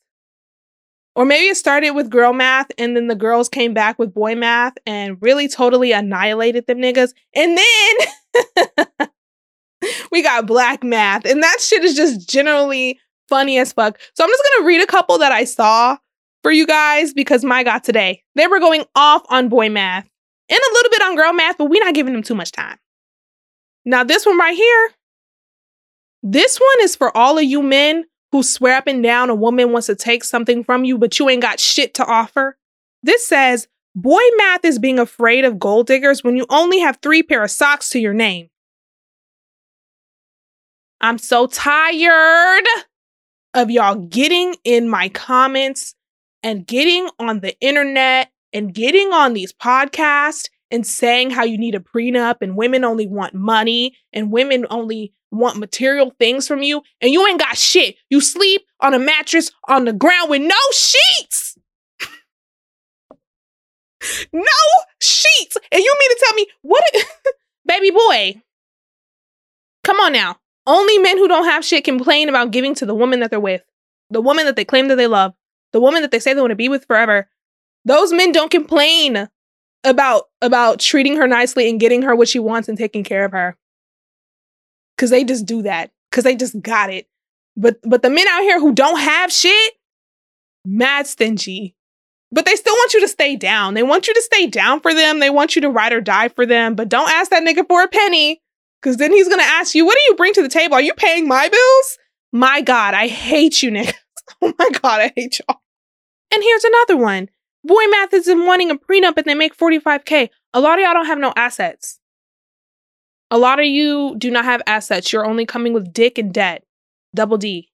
or 1.16 1.24
maybe 1.24 1.46
it 1.46 1.57
started 1.57 1.92
with 1.92 2.11
girl 2.11 2.35
math, 2.35 2.70
and 2.76 2.94
then 2.94 3.09
the 3.09 3.14
girls 3.14 3.48
came 3.48 3.72
back 3.72 3.98
with 3.98 4.12
boy 4.12 4.35
math 4.35 4.74
and 4.85 5.16
really 5.22 5.48
totally 5.48 5.90
annihilated 5.92 6.66
them 6.66 6.76
niggas. 6.76 7.14
And 7.35 7.59
then 7.59 9.09
we 10.12 10.22
got 10.22 10.46
black 10.46 10.85
math, 10.85 11.24
and 11.24 11.42
that 11.42 11.57
shit 11.61 11.83
is 11.83 11.96
just 11.96 12.29
generally 12.29 13.00
funny 13.31 13.59
as 13.59 13.72
fuck. 13.72 13.98
So 14.14 14.24
I'm 14.24 14.31
just 14.31 14.42
gonna 14.55 14.66
read 14.66 14.83
a 14.83 14.87
couple 14.87 15.16
that 15.18 15.33
I 15.33 15.44
saw 15.44 15.96
for 16.42 16.52
you 16.52 16.66
guys 16.66 17.14
because 17.14 17.42
my 17.42 17.64
God, 17.64 17.83
today 17.83 18.22
they 18.35 18.46
were 18.46 18.61
going 18.61 18.85
off 18.94 19.22
on 19.31 19.48
boy 19.48 19.70
math 19.70 20.07
and 20.50 20.59
a 20.59 20.72
little 20.74 20.90
bit 20.90 21.02
on 21.02 21.16
girl 21.16 21.33
math, 21.33 21.57
but 21.57 21.70
we're 21.70 21.83
not 21.83 21.94
giving 21.94 22.12
them 22.12 22.22
too 22.22 22.35
much 22.35 22.52
time. 22.52 22.79
Now, 23.87 24.05
this 24.05 24.26
one 24.26 24.37
right 24.37 24.55
here, 24.55 24.90
this 26.22 26.59
one 26.59 26.85
is 26.85 26.94
for 26.94 27.16
all 27.16 27.38
of 27.38 27.44
you 27.44 27.62
men 27.62 28.05
who 28.33 28.43
swear 28.43 28.77
up 28.77 28.87
and 28.87 29.03
down 29.03 29.31
a 29.31 29.35
woman 29.35 29.73
wants 29.73 29.87
to 29.87 29.95
take 29.95 30.25
something 30.25 30.65
from 30.65 30.85
you, 30.85 30.99
but 30.99 31.19
you 31.19 31.29
ain't 31.29 31.43
got 31.43 31.61
shit 31.61 31.95
to 31.95 32.05
offer. 32.05 32.57
This 33.03 33.27
says, 33.27 33.69
Boy 33.95 34.21
math 34.37 34.65
is 34.65 34.79
being 34.79 34.99
afraid 34.99 35.47
of 35.47 35.59
gold 35.59 35.87
diggers 35.87 36.23
when 36.23 36.37
you 36.37 36.45
only 36.51 36.81
have 36.81 36.99
three 37.01 37.23
pair 37.23 37.43
of 37.43 37.51
socks 37.51 37.89
to 37.91 37.99
your 37.99 38.12
name. 38.12 38.51
I'm 41.01 41.17
so 41.19 41.47
tired 41.47 42.67
of 43.55 43.71
y'all 43.71 43.95
getting 43.95 44.55
in 44.65 44.89
my 44.89 45.09
comments 45.09 45.95
and 46.43 46.67
getting 46.67 47.09
on 47.19 47.41
the 47.41 47.59
internet 47.61 48.31
and 48.53 48.75
getting 48.75 49.12
on 49.12 49.33
these 49.33 49.53
podcasts 49.53 50.49
and 50.71 50.87
saying 50.87 51.31
how 51.31 51.45
you 51.45 51.57
need 51.57 51.75
a 51.75 51.81
prenup 51.81 52.37
and 52.43 52.57
women 52.57 52.85
only 52.85 53.07
want 53.07 53.35
money 53.35 53.97
and 54.12 54.31
women 54.31 54.67
only 54.69 55.12
want 55.31 55.59
material 55.59 56.15
things 56.19 56.47
from 56.47 56.62
you 56.62 56.83
and 57.01 57.12
you 57.12 57.27
ain't 57.27 57.41
got 57.41 57.57
shit. 57.57 57.97
You 58.11 58.21
sleep 58.21 58.62
on 58.81 58.95
a 58.95 58.99
mattress 58.99 59.51
on 59.69 59.85
the 59.85 59.93
ground 59.93 60.31
with 60.31 60.43
no 60.43 60.57
sheets. 60.73 61.59
no 64.33 64.43
sheets. 65.01 65.57
And 65.73 65.83
you 65.83 65.95
mean 65.99 66.11
to 66.11 66.25
tell 66.25 66.35
me 66.35 66.47
what 66.62 66.85
baby 67.67 67.91
boy? 67.91 68.43
Come 69.85 70.01
on 70.01 70.12
now. 70.12 70.37
Only 70.67 70.99
men 70.99 71.17
who 71.17 71.29
don't 71.29 71.45
have 71.45 71.65
shit 71.65 71.85
complain 71.85 72.29
about 72.29 72.51
giving 72.51 72.75
to 72.77 72.87
the 72.87 72.95
woman 72.95 73.21
that 73.21 73.31
they're 73.31 73.39
with, 73.39 73.62
the 74.11 74.21
woman 74.21 74.47
that 74.47 74.57
they 74.57 74.65
claim 74.65 74.89
that 74.89 74.97
they 74.97 75.07
love, 75.07 75.33
the 75.73 75.81
woman 75.81 76.03
that 76.03 76.11
they 76.11 76.19
say 76.19 76.35
they 76.35 76.41
want 76.41 76.51
to 76.51 76.57
be 76.57 76.69
with 76.69 76.87
forever. 76.87 77.29
Those 77.85 78.12
men 78.12 78.33
don't 78.33 78.51
complain 78.51 79.29
about 79.85 80.25
about 80.43 80.81
treating 80.81 81.17
her 81.17 81.29
nicely 81.29 81.71
and 81.71 81.79
getting 81.79 82.03
her 82.03 82.17
what 82.17 82.29
she 82.29 82.41
wants 82.41 82.69
and 82.69 82.77
taking 82.77 83.05
care 83.05 83.25
of 83.25 83.33
her. 83.33 83.57
Cuz 84.96 85.11
they 85.11 85.24
just 85.24 85.46
do 85.46 85.62
that 85.62 85.90
cuz 86.11 86.24
they 86.24 86.37
just 86.37 86.61
got 86.61 86.90
it. 86.90 87.09
But 87.56 87.78
but 87.82 88.02
the 88.02 88.11
men 88.11 88.28
out 88.28 88.42
here 88.42 88.61
who 88.61 88.72
don't 88.72 89.00
have 89.00 89.32
shit, 89.32 89.74
mad 90.64 91.06
stingy. 91.06 91.74
But 92.32 92.44
they 92.44 92.56
still 92.56 92.74
want 92.74 92.92
you 92.92 93.00
to 93.00 93.09
stay 93.09 93.37
down. 93.37 93.74
They 93.74 93.85
want 93.85 94.09
you 94.09 94.14
to 94.14 94.22
stay 94.22 94.46
down 94.46 94.80
for 94.80 94.92
them. 94.92 95.20
They 95.20 95.30
want 95.30 95.54
you 95.54 95.62
to 95.62 95.70
ride 95.70 95.92
or 95.92 96.00
die 96.00 96.28
for 96.28 96.44
them. 96.44 96.74
But 96.74 96.88
don't 96.88 97.11
ask 97.11 97.30
that 97.30 97.44
nigga 97.44 97.66
for 97.68 97.82
a 97.82 97.88
penny. 97.88 98.42
Because 98.82 98.96
then 98.98 99.12
he's 99.12 99.28
to 99.28 99.37
ask 99.40 99.74
you, 99.74 99.85
what 99.85 99.96
do 99.96 100.02
you 100.09 100.16
bring 100.16 100.32
to 100.35 100.42
the 100.42 100.48
table? 100.48 100.74
Are 100.74 100.82
you 100.82 100.94
paying 100.94 101.26
my 101.26 101.48
bills? 101.48 101.98
My 102.32 102.61
God, 102.61 102.94
I 102.94 103.09
hate 103.09 103.62
you, 103.62 103.70
niggas. 103.70 103.94
oh 104.42 104.52
my 104.59 104.70
God, 104.70 105.00
I 105.00 105.12
hate 105.16 105.38
y'all. 105.38 105.61
And 106.32 106.42
here's 106.42 106.64
another 106.64 106.96
one. 106.96 107.28
Boy 107.64 107.87
math 107.90 108.12
is 108.12 108.28
in 108.28 108.44
wanting 108.46 108.70
a 108.70 108.76
prenup 108.76 109.16
and 109.16 109.26
they 109.26 109.35
make 109.35 109.56
45K. 109.56 110.28
A 110.52 110.61
lot 110.61 110.78
of 110.78 110.85
y'all 110.85 110.94
don't 110.94 111.06
have 111.06 111.18
no 111.18 111.32
assets. 111.37 111.98
A 113.31 113.39
lot 113.39 113.59
of 113.59 113.67
you 113.67 114.15
do 114.19 114.31
not 114.31 114.45
have 114.45 114.62
assets. 114.67 115.12
You're 115.12 115.27
only 115.27 115.47
coming 115.47 115.73
with 115.73 115.93
dick 115.93 116.19
and 116.19 116.33
debt. 116.33 116.65
Double 117.15 117.39
D. 117.39 117.71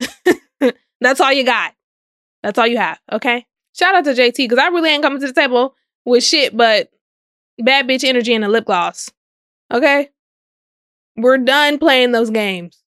That's 1.00 1.20
all 1.20 1.32
you 1.32 1.44
got. 1.44 1.74
That's 2.42 2.58
all 2.58 2.66
you 2.66 2.78
have. 2.78 2.98
Okay. 3.12 3.46
Shout 3.74 3.94
out 3.94 4.04
to 4.04 4.10
JT 4.10 4.36
because 4.36 4.58
I 4.58 4.68
really 4.68 4.90
ain't 4.90 5.02
coming 5.02 5.20
to 5.20 5.26
the 5.26 5.32
table 5.32 5.74
with 6.04 6.24
shit 6.24 6.56
but 6.56 6.90
bad 7.58 7.86
bitch 7.86 8.04
energy 8.04 8.34
and 8.34 8.44
a 8.44 8.48
lip 8.48 8.64
gloss. 8.64 9.10
Okay. 9.72 10.10
We're 11.16 11.38
done 11.38 11.78
playing 11.78 12.12
those 12.12 12.30
games. 12.30 12.82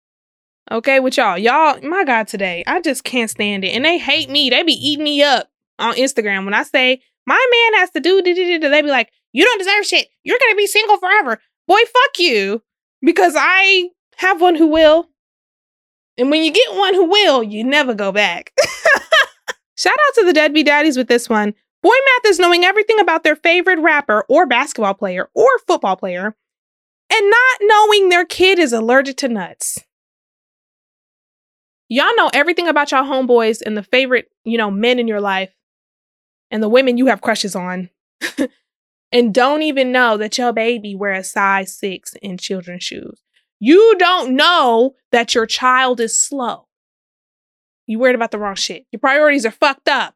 Okay, 0.71 1.01
with 1.01 1.17
y'all. 1.17 1.39
Y'all, 1.39 1.81
my 1.83 2.05
God, 2.05 2.29
today, 2.29 2.63
I 2.67 2.83
just 2.83 3.03
can't 3.03 3.31
stand 3.31 3.65
it. 3.65 3.69
And 3.69 3.87
they 3.87 3.97
hate 3.97 4.29
me. 4.29 4.51
They 4.51 4.63
be 4.63 4.73
eating 4.73 5.05
me 5.05 5.23
up 5.23 5.49
on 5.79 5.95
Instagram 5.95 6.45
when 6.45 6.53
I 6.53 6.63
say, 6.63 7.01
my 7.27 7.47
man 7.53 7.81
has 7.81 7.91
to 7.91 8.01
do, 8.01 8.21
they 8.23 8.83
be 8.83 8.89
like, 8.89 9.11
you 9.33 9.45
don't 9.45 9.59
deserve 9.59 9.87
shit. 9.87 10.09
You're 10.25 10.39
going 10.39 10.53
to 10.53 10.57
be 10.57 10.67
single 10.67 10.99
forever. 10.99 11.41
Boy, 11.69 11.79
fuck 11.79 12.19
you. 12.19 12.63
Because 13.01 13.35
I 13.37 13.91
have 14.17 14.41
one 14.41 14.57
who 14.57 14.67
will. 14.67 15.09
And 16.17 16.31
when 16.31 16.43
you 16.43 16.51
get 16.51 16.75
one 16.75 16.95
who 16.95 17.05
will, 17.05 17.45
you 17.45 17.63
never 17.63 17.95
go 17.95 18.11
back. 18.11 18.53
Shout 19.77 19.93
out 19.93 20.15
to 20.17 20.25
the 20.25 20.33
deadbeat 20.33 20.67
daddies 20.67 20.97
with 20.97 21.07
this 21.07 21.29
one. 21.29 21.55
Boy 21.81 21.91
math 21.91 22.31
is 22.31 22.41
knowing 22.41 22.65
everything 22.65 22.99
about 22.99 23.23
their 23.23 23.37
favorite 23.37 23.79
rapper 23.79 24.25
or 24.29 24.47
basketball 24.47 24.95
player 24.95 25.29
or 25.35 25.47
football 25.69 25.95
player 25.95 26.35
and 27.13 27.31
not 27.31 27.59
knowing 27.61 28.09
their 28.09 28.25
kid 28.25 28.59
is 28.59 28.73
allergic 28.73 29.17
to 29.19 29.29
nuts. 29.29 29.85
Y'all 31.89 32.17
know 32.17 32.31
everything 32.35 32.67
about 32.67 32.91
y'all 32.91 33.05
homeboys 33.05 33.63
and 33.65 33.77
the 33.77 33.83
favorite, 33.85 34.29
you 34.45 34.59
know, 34.59 34.71
men 34.71 34.99
in 34.99 35.07
your 35.07 35.21
life 35.21 35.55
and 36.51 36.63
the 36.63 36.69
women 36.69 36.99
you 36.99 37.07
have 37.07 37.21
crushes 37.21 37.55
on. 37.55 37.91
and 39.13 39.33
don't 39.35 39.63
even 39.63 39.93
know 39.93 40.17
that 40.17 40.39
your 40.39 40.53
baby 40.53 40.95
wears 40.95 41.33
size 41.33 41.77
six 41.77 42.15
in 42.23 42.39
children's 42.39 42.85
shoes. 42.85 43.23
You 43.61 43.97
don't 43.99 44.37
know 44.37 44.95
that 45.13 45.35
your 45.35 45.47
child 45.47 46.01
is 46.01 46.19
slow. 46.19 46.67
You 47.87 47.99
worried 47.99 48.15
about 48.15 48.31
the 48.31 48.39
wrong 48.39 48.55
shit. 48.55 48.87
Your 48.93 49.01
priorities 49.01 49.47
are 49.47 49.51
fucked 49.51 49.89
up. 49.89 50.15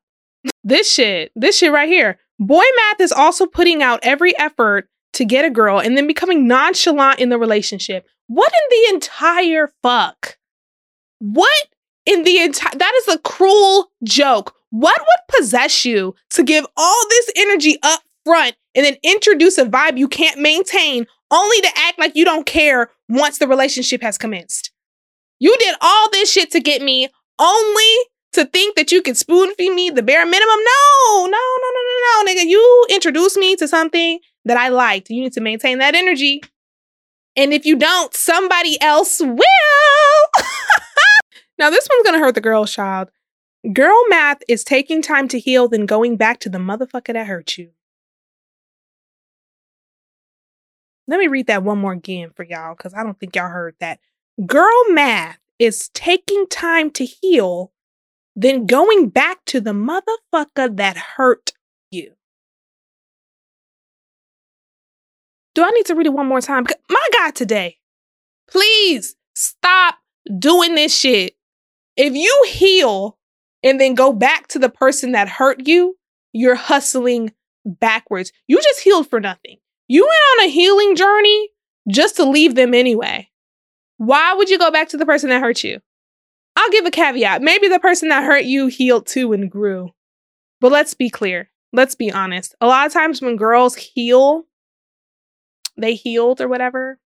this 0.65 0.93
shit, 0.93 1.33
this 1.35 1.59
shit 1.59 1.73
right 1.73 1.89
here. 1.89 2.19
Boy 2.39 2.65
math 2.77 3.01
is 3.01 3.13
also 3.13 3.47
putting 3.47 3.83
out 3.83 4.01
every 4.03 4.37
effort 4.39 4.89
to 5.15 5.25
get 5.25 5.45
a 5.45 5.51
girl 5.51 5.79
and 5.79 5.97
then 5.97 6.07
becoming 6.07 6.47
nonchalant 6.47 7.21
in 7.21 7.29
the 7.29 7.39
relationship. 7.39 8.07
What 8.27 8.53
in 8.53 8.69
the 8.71 8.95
entire 8.95 9.73
fuck? 9.83 10.39
What 11.19 11.69
in 12.07 12.25
the 12.25 12.39
entire 12.39 12.77
that 12.77 12.93
is 13.03 13.15
a 13.15 13.19
cruel 13.19 13.91
joke. 14.05 14.55
What 14.71 15.01
would 15.01 15.39
possess 15.39 15.85
you 15.85 16.15
to 16.31 16.43
give 16.43 16.67
all 16.77 17.09
this 17.09 17.31
energy 17.37 17.79
up 17.83 18.01
front 18.25 18.57
and 18.75 18.85
then 18.85 18.97
introduce 19.03 19.59
a 19.59 19.65
vibe 19.65 19.99
you 19.99 20.09
can't 20.09 20.41
maintain 20.41 21.07
only 21.31 21.61
to 21.61 21.69
act 21.77 21.99
like 21.99 22.17
you 22.17 22.25
don't 22.25 22.47
care 22.47 22.91
once 23.09 23.39
the 23.39 23.49
relationship 23.49 24.03
has 24.03 24.19
commenced? 24.19 24.71
You 25.39 25.57
did 25.59 25.75
all 25.81 26.11
this 26.11 26.31
shit 26.31 26.51
to 26.53 26.61
get 26.61 26.83
me 26.83 27.09
only 27.39 27.97
to 28.33 28.45
think 28.47 28.77
that 28.77 28.93
you 28.93 29.03
could 29.03 29.17
spoon 29.17 29.55
feed 29.55 29.75
me 29.75 29.91
the 29.91 30.03
bare 30.03 30.25
minimum. 30.25 30.57
No, 30.57 31.27
no, 31.27 31.27
no, 31.27 31.29
no, 31.29 31.81
no, 31.85 32.25
no, 32.25 32.33
nigga. 32.33 32.49
You 32.49 32.87
introduced 32.91 33.37
me 33.37 33.57
to 33.57 33.69
something 33.69 34.21
that 34.45 34.57
I 34.57 34.69
liked. 34.69 35.11
You 35.11 35.23
need 35.23 35.33
to 35.35 35.41
maintain 35.41 35.79
that 35.79 35.95
energy. 35.95 36.43
And 37.37 37.53
if 37.53 37.65
you 37.65 37.77
don't, 37.77 38.15
somebody 38.15 38.81
else 38.81 39.21
will. 39.21 39.39
now, 41.59 41.71
this 41.71 41.89
one's 41.91 42.11
to 42.11 42.19
hurt 42.19 42.35
the 42.35 42.41
girl's 42.41 42.73
child. 42.73 43.11
Girl 43.73 43.97
math 44.09 44.43
is 44.49 44.65
taking 44.65 45.03
time 45.03 45.29
to 45.29 45.39
heal, 45.39 45.69
then 45.69 45.87
going 45.87 46.17
back 46.17 46.41
to 46.41 46.49
the 46.49 46.59
motherfucker 46.59 47.13
that 47.13 47.27
hurt 47.27 47.57
you. 47.57 47.71
Let 51.09 51.19
me 51.19 51.27
read 51.27 51.49
that 51.49 51.63
one 51.63 51.79
more 51.79 51.93
again 51.93 52.31
for 52.35 52.45
y'all 52.45 52.75
because 52.77 52.95
I 52.95 53.03
don't 53.03 53.19
think 53.19 53.35
y'all 53.35 53.49
heard 53.49 53.75
that. 53.81 53.99
Girl 54.47 54.85
math 54.91 55.39
is 55.59 55.89
taking 55.95 56.47
time 56.47 56.91
to 56.93 57.05
heal, 57.05 57.73
then 58.35 58.67
going 58.67 59.09
back 59.09 59.45
to 59.47 59.61
the 59.61 59.73
motherfucker 59.73 60.77
that 60.77 60.97
hurt 60.97 61.53
you. 61.91 62.15
Do 65.55 65.63
I 65.63 65.71
need 65.71 65.87
to 65.87 65.95
read 65.95 66.07
it 66.07 66.13
one 66.13 66.27
more 66.27 66.41
time? 66.41 66.65
My 66.89 67.09
God, 67.13 67.35
today, 67.35 67.79
please 68.49 69.17
stop 69.35 69.97
doing 70.39 70.75
this 70.75 70.97
shit. 70.97 71.35
If 71.97 72.15
you 72.15 72.45
heal 72.49 73.19
and 73.63 73.81
then 73.81 73.95
go 73.95 74.13
back 74.13 74.49
to 74.49 74.59
the 74.59 74.71
person 74.71 75.13
that 75.13 75.29
hurt 75.29 75.67
you, 75.67 75.99
you're 76.33 76.55
hustling 76.55 77.33
backwards. 77.67 78.33
You 78.47 78.61
just 78.63 78.81
healed 78.81 79.09
for 79.09 79.21
nothing. 79.21 79.59
You 79.93 80.05
went 80.05 80.41
on 80.41 80.47
a 80.47 80.51
healing 80.51 80.97
journey 80.97 81.51
just 81.87 82.17
to 82.17 82.25
leave 82.25 82.55
them 82.55 82.73
anyway. 82.73 83.29
Why 83.99 84.33
would 84.33 84.49
you 84.49 84.57
go 84.59 84.71
back 84.71 84.89
to 84.89 84.97
the 84.97 85.05
person 85.05 85.29
that 85.29 85.43
hurt 85.43 85.63
you? 85.63 85.81
I'll 86.57 86.71
give 86.71 86.87
a 86.87 86.91
caveat. 86.91 87.43
Maybe 87.43 87.69
the 87.69 87.79
person 87.79 88.09
that 88.09 88.25
hurt 88.25 88.45
you 88.45 88.69
healed 88.69 89.07
too 89.07 89.35
and 89.35 89.51
grew. 89.51 89.91
But 90.63 90.73
let's 90.73 90.95
be 90.95 91.11
clear. 91.11 91.51
Let's 91.75 91.95
be 91.95 92.11
honest. 92.11 92.55
A 92.63 92.67
lot 92.67 92.87
of 92.87 92.95
times 92.95 93.21
when 93.21 93.37
girls 93.37 93.77
heal, 93.77 94.45
they 95.77 95.95
healed 95.95 96.41
or 96.41 96.49
whatever, 96.49 96.99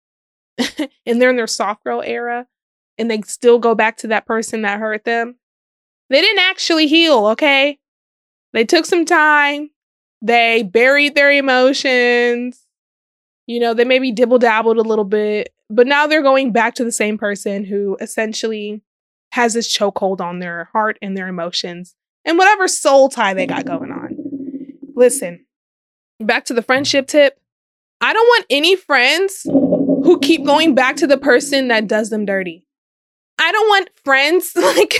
and 1.04 1.20
they're 1.20 1.30
in 1.30 1.36
their 1.36 1.48
soft 1.48 1.82
girl 1.82 2.04
era, 2.06 2.46
and 2.98 3.10
they 3.10 3.20
still 3.22 3.58
go 3.58 3.74
back 3.74 3.96
to 3.96 4.06
that 4.06 4.26
person 4.26 4.62
that 4.62 4.78
hurt 4.78 5.02
them, 5.02 5.34
they 6.08 6.20
didn't 6.20 6.44
actually 6.44 6.86
heal, 6.86 7.26
okay? 7.26 7.80
They 8.52 8.64
took 8.64 8.86
some 8.86 9.04
time, 9.04 9.70
they 10.22 10.62
buried 10.62 11.16
their 11.16 11.32
emotions, 11.32 12.65
you 13.46 13.60
know, 13.60 13.74
they 13.74 13.84
maybe 13.84 14.12
dibble 14.12 14.38
dabbled 14.38 14.78
a 14.78 14.82
little 14.82 15.04
bit, 15.04 15.54
but 15.70 15.86
now 15.86 16.06
they're 16.06 16.22
going 16.22 16.52
back 16.52 16.74
to 16.74 16.84
the 16.84 16.92
same 16.92 17.16
person 17.18 17.64
who 17.64 17.96
essentially 18.00 18.82
has 19.32 19.54
this 19.54 19.74
chokehold 19.74 20.20
on 20.20 20.38
their 20.38 20.68
heart 20.72 20.98
and 21.02 21.16
their 21.16 21.28
emotions 21.28 21.94
and 22.24 22.38
whatever 22.38 22.68
soul 22.68 23.08
tie 23.08 23.34
they 23.34 23.46
got 23.46 23.64
going 23.64 23.90
on. 23.90 24.16
Listen, 24.94 25.44
back 26.20 26.44
to 26.46 26.54
the 26.54 26.62
friendship 26.62 27.06
tip. 27.06 27.38
I 28.00 28.12
don't 28.12 28.26
want 28.26 28.46
any 28.50 28.76
friends 28.76 29.42
who 29.44 30.18
keep 30.20 30.44
going 30.44 30.74
back 30.74 30.96
to 30.96 31.06
the 31.06 31.18
person 31.18 31.68
that 31.68 31.86
does 31.86 32.10
them 32.10 32.24
dirty. 32.24 32.66
I 33.38 33.52
don't 33.52 33.68
want 33.68 33.90
friends 34.04 34.52
like 34.56 34.96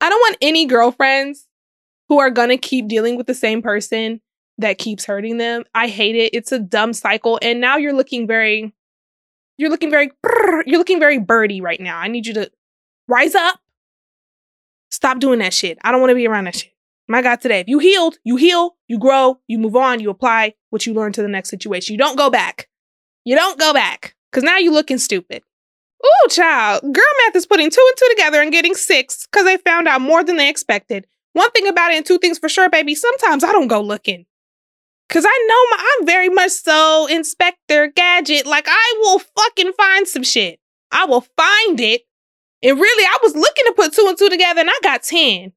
I 0.00 0.08
don't 0.08 0.20
want 0.20 0.36
any 0.40 0.66
girlfriends 0.66 1.46
who 2.08 2.18
are 2.18 2.30
going 2.30 2.50
to 2.50 2.56
keep 2.56 2.88
dealing 2.88 3.16
with 3.16 3.26
the 3.26 3.34
same 3.34 3.62
person 3.62 4.20
that 4.58 4.78
keeps 4.78 5.04
hurting 5.04 5.38
them. 5.38 5.64
I 5.74 5.88
hate 5.88 6.16
it. 6.16 6.34
It's 6.34 6.52
a 6.52 6.58
dumb 6.58 6.92
cycle 6.92 7.38
and 7.42 7.60
now 7.60 7.76
you're 7.76 7.92
looking 7.92 8.26
very 8.26 8.72
you're 9.58 9.70
looking 9.70 9.90
very 9.90 10.10
you're 10.66 10.78
looking 10.78 11.00
very 11.00 11.18
birdie 11.18 11.60
right 11.60 11.80
now. 11.80 11.98
I 11.98 12.08
need 12.08 12.26
you 12.26 12.34
to 12.34 12.50
rise 13.08 13.34
up. 13.34 13.60
Stop 14.90 15.18
doing 15.18 15.40
that 15.40 15.52
shit. 15.52 15.78
I 15.82 15.92
don't 15.92 16.00
want 16.00 16.10
to 16.10 16.14
be 16.14 16.26
around 16.26 16.44
that 16.44 16.56
shit. 16.56 16.72
My 17.08 17.22
God, 17.22 17.40
today, 17.40 17.60
if 17.60 17.68
you 17.68 17.78
healed, 17.78 18.18
you 18.24 18.36
heal, 18.36 18.76
you 18.88 18.98
grow, 18.98 19.38
you 19.46 19.58
move 19.58 19.76
on, 19.76 20.00
you 20.00 20.10
apply 20.10 20.54
what 20.70 20.86
you 20.86 20.94
learned 20.94 21.14
to 21.14 21.22
the 21.22 21.28
next 21.28 21.50
situation. 21.50 21.94
You 21.94 21.98
don't 21.98 22.16
go 22.16 22.30
back. 22.30 22.68
You 23.24 23.36
don't 23.36 23.58
go 23.58 23.72
back 23.72 24.16
because 24.30 24.42
now 24.42 24.58
you're 24.58 24.72
looking 24.72 24.98
stupid. 24.98 25.42
Ooh, 26.04 26.28
child. 26.28 26.82
Girl 26.82 27.04
math 27.24 27.36
is 27.36 27.46
putting 27.46 27.70
two 27.70 27.84
and 27.88 27.96
two 27.96 28.08
together 28.16 28.42
and 28.42 28.52
getting 28.52 28.74
six 28.74 29.26
because 29.26 29.44
they 29.44 29.56
found 29.58 29.88
out 29.88 30.00
more 30.00 30.24
than 30.24 30.36
they 30.36 30.48
expected. 30.48 31.06
One 31.32 31.50
thing 31.52 31.68
about 31.68 31.92
it 31.92 31.96
and 31.96 32.06
two 32.06 32.18
things 32.18 32.38
for 32.38 32.48
sure, 32.48 32.68
baby. 32.68 32.94
Sometimes 32.94 33.44
I 33.44 33.52
don't 33.52 33.68
go 33.68 33.80
looking. 33.80 34.26
Cause 35.08 35.24
I 35.26 35.46
know 35.48 35.76
my, 35.76 35.94
I'm 35.98 36.06
very 36.06 36.28
much 36.28 36.50
so 36.50 37.06
Inspector 37.06 37.86
Gadget. 37.94 38.46
Like 38.46 38.66
I 38.68 38.94
will 39.00 39.20
fucking 39.20 39.72
find 39.74 40.06
some 40.08 40.24
shit. 40.24 40.58
I 40.90 41.04
will 41.04 41.24
find 41.36 41.80
it. 41.80 42.02
And 42.62 42.78
really, 42.78 43.04
I 43.04 43.18
was 43.22 43.36
looking 43.36 43.64
to 43.66 43.72
put 43.76 43.92
two 43.92 44.06
and 44.08 44.18
two 44.18 44.28
together 44.28 44.60
and 44.60 44.70
I 44.70 44.78
got 44.82 45.02
10. 45.02 45.52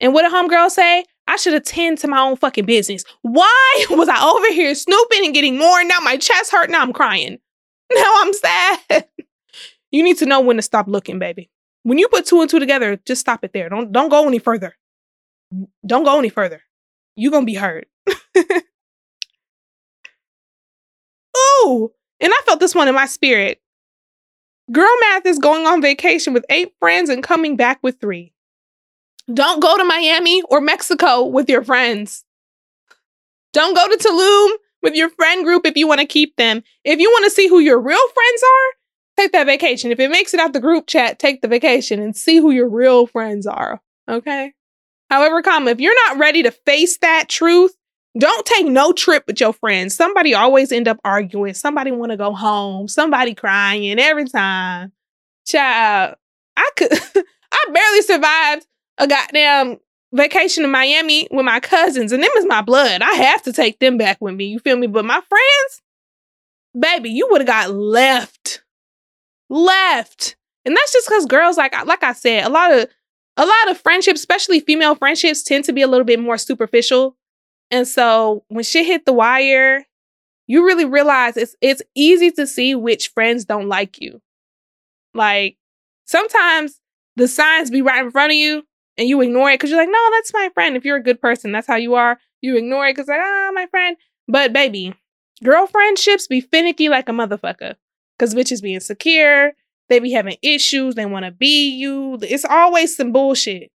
And 0.00 0.14
what 0.14 0.22
did 0.22 0.32
homegirl 0.32 0.70
say? 0.70 1.04
I 1.26 1.36
should 1.36 1.54
attend 1.54 1.98
to 1.98 2.08
my 2.08 2.20
own 2.20 2.36
fucking 2.36 2.66
business. 2.66 3.04
Why 3.22 3.86
was 3.90 4.08
I 4.08 4.22
over 4.24 4.52
here 4.52 4.74
snooping 4.74 5.24
and 5.24 5.34
getting 5.34 5.58
more? 5.58 5.82
Now 5.84 5.98
my 6.02 6.16
chest 6.16 6.52
hurt. 6.52 6.70
Now 6.70 6.82
I'm 6.82 6.92
crying. 6.92 7.38
Now 7.90 8.12
I'm 8.16 8.34
sad. 8.34 8.78
you 9.90 10.02
need 10.02 10.18
to 10.18 10.26
know 10.26 10.42
when 10.42 10.56
to 10.56 10.62
stop 10.62 10.88
looking, 10.88 11.18
baby. 11.18 11.48
When 11.84 11.96
you 11.96 12.06
put 12.08 12.26
two 12.26 12.42
and 12.42 12.50
two 12.50 12.58
together, 12.58 12.98
just 13.06 13.22
stop 13.22 13.42
it 13.44 13.54
there. 13.54 13.70
Don't 13.70 13.92
don't 13.92 14.10
go 14.10 14.28
any 14.28 14.38
further. 14.38 14.76
Don't 15.86 16.04
go 16.04 16.18
any 16.18 16.28
further. 16.28 16.60
You're 17.16 17.32
gonna 17.32 17.46
be 17.46 17.54
hurt. 17.54 17.88
Ooh, 21.58 21.92
and 22.20 22.32
I 22.32 22.40
felt 22.44 22.60
this 22.60 22.74
one 22.74 22.88
in 22.88 22.94
my 22.94 23.06
spirit. 23.06 23.60
Girl 24.70 24.94
math 25.00 25.24
is 25.24 25.38
going 25.38 25.66
on 25.66 25.80
vacation 25.80 26.34
with 26.34 26.44
eight 26.50 26.74
friends 26.78 27.08
and 27.08 27.22
coming 27.22 27.56
back 27.56 27.78
with 27.82 28.00
three. 28.00 28.32
Don't 29.32 29.60
go 29.60 29.76
to 29.76 29.84
Miami 29.84 30.42
or 30.42 30.60
Mexico 30.60 31.24
with 31.24 31.48
your 31.48 31.62
friends. 31.62 32.24
Don't 33.52 33.74
go 33.74 33.88
to 33.88 33.96
Tulum 33.96 34.56
with 34.82 34.94
your 34.94 35.10
friend 35.10 35.44
group 35.44 35.66
if 35.66 35.76
you 35.76 35.88
want 35.88 36.00
to 36.00 36.06
keep 36.06 36.36
them. 36.36 36.62
If 36.84 36.98
you 37.00 37.10
want 37.10 37.24
to 37.24 37.30
see 37.30 37.48
who 37.48 37.58
your 37.58 37.80
real 37.80 38.08
friends 38.08 38.42
are, 38.42 39.22
take 39.22 39.32
that 39.32 39.46
vacation. 39.46 39.90
If 39.90 40.00
it 40.00 40.10
makes 40.10 40.34
it 40.34 40.40
out 40.40 40.52
the 40.52 40.60
group 40.60 40.86
chat, 40.86 41.18
take 41.18 41.40
the 41.40 41.48
vacation 41.48 42.00
and 42.00 42.16
see 42.16 42.38
who 42.38 42.50
your 42.50 42.68
real 42.68 43.06
friends 43.06 43.46
are. 43.46 43.80
Okay? 44.08 44.52
However, 45.10 45.42
comma, 45.42 45.70
if 45.70 45.80
you're 45.80 46.08
not 46.08 46.18
ready 46.18 46.42
to 46.42 46.50
face 46.50 46.98
that 46.98 47.28
truth, 47.28 47.74
don't 48.16 48.46
take 48.46 48.66
no 48.66 48.92
trip 48.92 49.24
with 49.26 49.40
your 49.40 49.52
friends. 49.52 49.94
Somebody 49.94 50.34
always 50.34 50.72
end 50.72 50.88
up 50.88 50.98
arguing. 51.04 51.54
Somebody 51.54 51.90
want 51.90 52.10
to 52.12 52.16
go 52.16 52.32
home. 52.32 52.88
Somebody 52.88 53.34
crying 53.34 53.98
every 53.98 54.26
time. 54.26 54.92
Child, 55.46 56.16
I 56.56 56.70
could 56.76 56.92
I 57.52 57.64
barely 57.72 58.02
survived 58.02 58.66
a 58.98 59.06
goddamn 59.06 59.78
vacation 60.12 60.64
in 60.64 60.70
Miami 60.70 61.28
with 61.30 61.44
my 61.44 61.60
cousins, 61.60 62.12
and 62.12 62.22
them 62.22 62.30
is 62.36 62.46
my 62.46 62.62
blood. 62.62 63.02
I 63.02 63.12
have 63.12 63.42
to 63.42 63.52
take 63.52 63.78
them 63.78 63.98
back 63.98 64.18
with 64.20 64.34
me. 64.34 64.46
You 64.46 64.58
feel 64.58 64.76
me? 64.76 64.86
But 64.86 65.04
my 65.04 65.20
friends, 65.28 65.82
baby, 66.78 67.10
you 67.10 67.28
would 67.30 67.40
have 67.40 67.48
got 67.48 67.70
left, 67.70 68.62
left, 69.48 70.36
and 70.64 70.76
that's 70.76 70.92
just 70.92 71.08
because 71.08 71.26
girls, 71.26 71.56
like 71.56 71.74
like 71.86 72.02
I 72.02 72.12
said, 72.12 72.44
a 72.44 72.50
lot 72.50 72.72
of 72.72 72.88
a 73.36 73.46
lot 73.46 73.70
of 73.70 73.80
friendships, 73.80 74.20
especially 74.20 74.60
female 74.60 74.94
friendships, 74.94 75.42
tend 75.42 75.64
to 75.66 75.72
be 75.72 75.82
a 75.82 75.86
little 75.86 76.04
bit 76.04 76.20
more 76.20 76.38
superficial. 76.38 77.16
And 77.70 77.86
so 77.86 78.44
when 78.48 78.64
shit 78.64 78.86
hit 78.86 79.04
the 79.04 79.12
wire, 79.12 79.84
you 80.46 80.64
really 80.64 80.84
realize 80.84 81.36
it's 81.36 81.54
it's 81.60 81.82
easy 81.94 82.30
to 82.32 82.46
see 82.46 82.74
which 82.74 83.08
friends 83.08 83.44
don't 83.44 83.68
like 83.68 84.00
you. 84.00 84.20
Like 85.14 85.56
sometimes 86.06 86.80
the 87.16 87.28
signs 87.28 87.70
be 87.70 87.82
right 87.82 88.04
in 88.04 88.10
front 88.10 88.32
of 88.32 88.36
you 88.36 88.64
and 88.96 89.08
you 89.08 89.20
ignore 89.20 89.50
it 89.50 89.54
because 89.54 89.70
you're 89.70 89.78
like, 89.78 89.90
no, 89.90 90.08
that's 90.12 90.32
my 90.32 90.50
friend. 90.54 90.76
If 90.76 90.84
you're 90.84 90.96
a 90.96 91.02
good 91.02 91.20
person, 91.20 91.52
that's 91.52 91.66
how 91.66 91.76
you 91.76 91.94
are. 91.94 92.18
You 92.40 92.56
ignore 92.56 92.86
it 92.86 92.96
because 92.96 93.08
like, 93.08 93.20
ah, 93.20 93.48
oh, 93.48 93.52
my 93.54 93.66
friend. 93.66 93.96
But 94.26 94.52
baby, 94.52 94.94
girlfriendships 95.44 96.28
be 96.28 96.40
finicky 96.40 96.88
like 96.88 97.08
a 97.08 97.12
motherfucker. 97.12 97.74
Cause 98.18 98.34
bitches 98.34 98.62
be 98.62 98.74
insecure. 98.74 99.52
They 99.88 100.00
be 100.00 100.12
having 100.12 100.36
issues. 100.42 100.96
They 100.96 101.06
want 101.06 101.24
to 101.24 101.30
be 101.30 101.70
you. 101.70 102.18
It's 102.22 102.44
always 102.44 102.96
some 102.96 103.12
bullshit. 103.12 103.70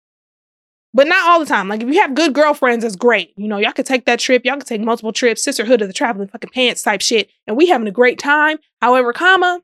But 0.94 1.08
not 1.08 1.28
all 1.28 1.40
the 1.40 1.46
time. 1.46 1.68
Like 1.68 1.84
if 1.84 1.88
you 1.88 2.02
have 2.02 2.16
good 2.16 2.34
girlfriends, 2.34 2.84
it's 2.84 2.96
great. 2.96 3.34
You 3.38 3.48
know, 3.48 3.58
y'all 3.58 3.74
could 3.74 3.86
take 3.86 4.06
that 4.06 4.20
trip. 4.20 4.44
Y'all 4.44 4.58
could 4.58 4.66
take 4.66 4.82
multiple 4.82 5.14
trips, 5.14 5.44
sisterhood 5.44 5.82
of 5.82 5.88
the 5.88 5.94
traveling 5.94 6.28
fucking 6.28 6.50
pants 6.52 6.82
type 6.82 7.02
shit, 7.02 7.30
and 7.46 7.56
we 7.56 7.68
having 7.68 7.88
a 7.88 7.92
great 7.92 8.18
time. 8.18 8.58
However, 8.82 9.14
comma, 9.14 9.62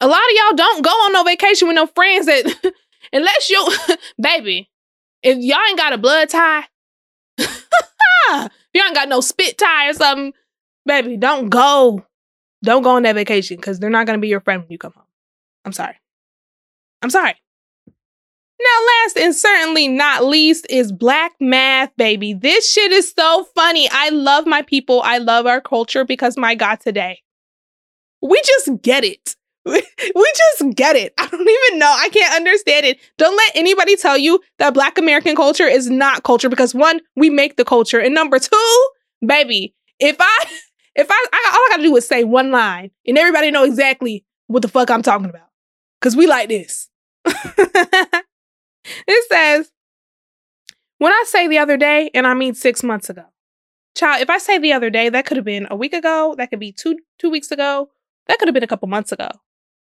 a 0.00 0.06
lot 0.06 0.20
of 0.20 0.36
y'all 0.36 0.56
don't 0.56 0.84
go 0.84 0.90
on 0.90 1.12
no 1.12 1.24
vacation 1.24 1.66
with 1.66 1.74
no 1.74 1.86
friends 1.86 2.26
that 2.26 2.72
unless 3.12 3.50
you 3.50 3.68
baby, 4.20 4.70
if 5.22 5.38
y'all 5.38 5.58
ain't 5.68 5.78
got 5.78 5.92
a 5.92 5.98
blood 5.98 6.28
tie, 6.28 6.64
y'all 7.38 8.48
ain't 8.74 8.94
got 8.94 9.08
no 9.08 9.20
spit 9.20 9.58
tie 9.58 9.88
or 9.88 9.92
something, 9.94 10.32
baby, 10.84 11.16
don't 11.16 11.48
go. 11.48 12.04
Don't 12.64 12.82
go 12.82 12.90
on 12.90 13.02
that 13.02 13.14
vacation 13.14 13.56
because 13.56 13.78
they're 13.78 13.90
not 13.90 14.06
gonna 14.06 14.18
be 14.18 14.28
your 14.28 14.40
friend 14.40 14.62
when 14.62 14.70
you 14.70 14.78
come 14.78 14.92
home. 14.92 15.04
I'm 15.64 15.72
sorry. 15.72 15.96
I'm 17.02 17.10
sorry. 17.10 17.34
Now, 18.58 18.86
last 19.04 19.18
and 19.18 19.34
certainly 19.34 19.86
not 19.86 20.24
least 20.24 20.66
is 20.70 20.90
black 20.90 21.32
math, 21.40 21.94
baby. 21.96 22.32
This 22.32 22.70
shit 22.70 22.90
is 22.90 23.12
so 23.12 23.44
funny. 23.54 23.88
I 23.92 24.08
love 24.08 24.46
my 24.46 24.62
people. 24.62 25.02
I 25.04 25.18
love 25.18 25.46
our 25.46 25.60
culture 25.60 26.04
because 26.04 26.38
my 26.38 26.54
God, 26.54 26.80
today, 26.80 27.22
we 28.22 28.40
just 28.42 28.82
get 28.82 29.04
it. 29.04 29.36
We 30.14 30.32
just 30.36 30.76
get 30.76 30.94
it. 30.96 31.12
I 31.18 31.26
don't 31.26 31.40
even 31.40 31.78
know. 31.78 31.92
I 31.92 32.08
can't 32.10 32.34
understand 32.34 32.86
it. 32.86 32.98
Don't 33.18 33.36
let 33.36 33.56
anybody 33.56 33.96
tell 33.96 34.16
you 34.16 34.40
that 34.58 34.72
Black 34.74 34.96
American 34.96 35.34
culture 35.34 35.66
is 35.66 35.90
not 35.90 36.22
culture 36.22 36.48
because 36.48 36.74
one, 36.74 37.00
we 37.16 37.28
make 37.28 37.56
the 37.56 37.64
culture. 37.64 37.98
And 37.98 38.14
number 38.14 38.38
two, 38.38 38.88
baby, 39.26 39.74
if 39.98 40.16
I, 40.20 40.44
if 40.94 41.08
I, 41.10 41.26
I 41.32 41.50
all 41.52 41.58
I 41.58 41.68
gotta 41.72 41.82
do 41.82 41.96
is 41.96 42.06
say 42.06 42.22
one 42.24 42.52
line 42.52 42.90
and 43.06 43.18
everybody 43.18 43.50
know 43.50 43.64
exactly 43.64 44.24
what 44.46 44.62
the 44.62 44.68
fuck 44.68 44.90
I'm 44.90 45.02
talking 45.02 45.28
about. 45.28 45.48
Cause 46.00 46.14
we 46.14 46.26
like 46.26 46.48
this. 46.48 46.88
it 49.06 49.28
says, 49.28 49.70
when 50.98 51.12
I 51.12 51.24
say 51.26 51.46
the 51.48 51.58
other 51.58 51.76
day, 51.76 52.10
and 52.14 52.26
I 52.26 52.34
mean 52.34 52.54
six 52.54 52.82
months 52.82 53.10
ago, 53.10 53.24
child, 53.96 54.22
if 54.22 54.30
I 54.30 54.38
say 54.38 54.58
the 54.58 54.72
other 54.72 54.90
day, 54.90 55.08
that 55.08 55.26
could 55.26 55.36
have 55.36 55.44
been 55.44 55.66
a 55.70 55.76
week 55.76 55.92
ago, 55.92 56.34
that 56.38 56.50
could 56.50 56.60
be 56.60 56.72
two 56.72 56.98
two 57.18 57.30
weeks 57.30 57.50
ago, 57.50 57.90
that 58.28 58.38
could 58.38 58.48
have 58.48 58.54
been 58.54 58.62
a 58.62 58.68
couple 58.68 58.88
months 58.88 59.12
ago. 59.12 59.28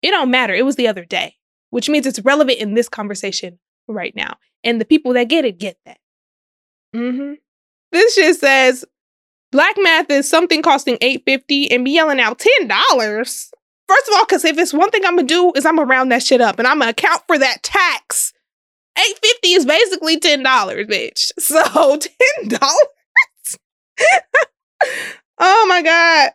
It 0.02 0.12
don't 0.12 0.32
matter. 0.32 0.54
It 0.54 0.66
was 0.66 0.76
the 0.76 0.88
other 0.88 1.06
day, 1.06 1.36
which 1.70 1.90
means 1.90 2.06
it's 2.06 2.20
relevant 2.20 2.60
in 2.60 2.74
this 2.74 2.90
conversation 2.90 3.60
right 3.88 4.16
now. 4.16 4.38
And 4.64 4.82
the 4.82 4.86
people 4.86 5.14
that 5.14 5.30
get 5.30 5.46
it 5.46 5.58
get 5.58 5.78
that. 5.86 6.00
Mm-hmm. 6.96 7.34
This 7.92 8.16
shit 8.16 8.36
says 8.38 8.86
black 9.52 9.76
math 9.80 10.10
is 10.10 10.30
something 10.30 10.62
costing 10.62 10.98
eight 11.02 11.24
fifty 11.26 11.70
and 11.72 11.86
be 11.86 11.92
yelling 11.92 12.20
out 12.20 12.40
ten 12.40 12.68
dollars. 12.68 13.52
First 13.88 14.08
of 14.10 14.16
all, 14.16 14.26
because 14.26 14.44
if 14.44 14.58
it's 14.58 14.74
one 14.74 14.90
thing 14.90 15.06
I'm 15.06 15.16
gonna 15.16 15.28
do 15.28 15.54
is 15.56 15.66
I'm 15.66 15.78
gonna 15.78 15.88
round 15.88 16.12
that 16.12 16.24
shit 16.24 16.42
up 16.42 16.60
and 16.60 16.68
I'm 16.68 16.80
gonna 16.80 16.92
account 16.92 17.24
for 17.28 17.38
that 17.38 17.64
tax. 17.64 18.34
Eight 18.98 19.20
fifty 19.22 19.54
is 19.54 19.66
basically 19.66 20.20
ten 20.20 20.44
dollars, 20.44 20.88
bitch. 20.88 21.32
So 21.40 21.98
ten 21.98 22.50
dollars. 22.50 23.58
oh 25.40 25.66
my 25.68 25.82
god. 25.82 26.32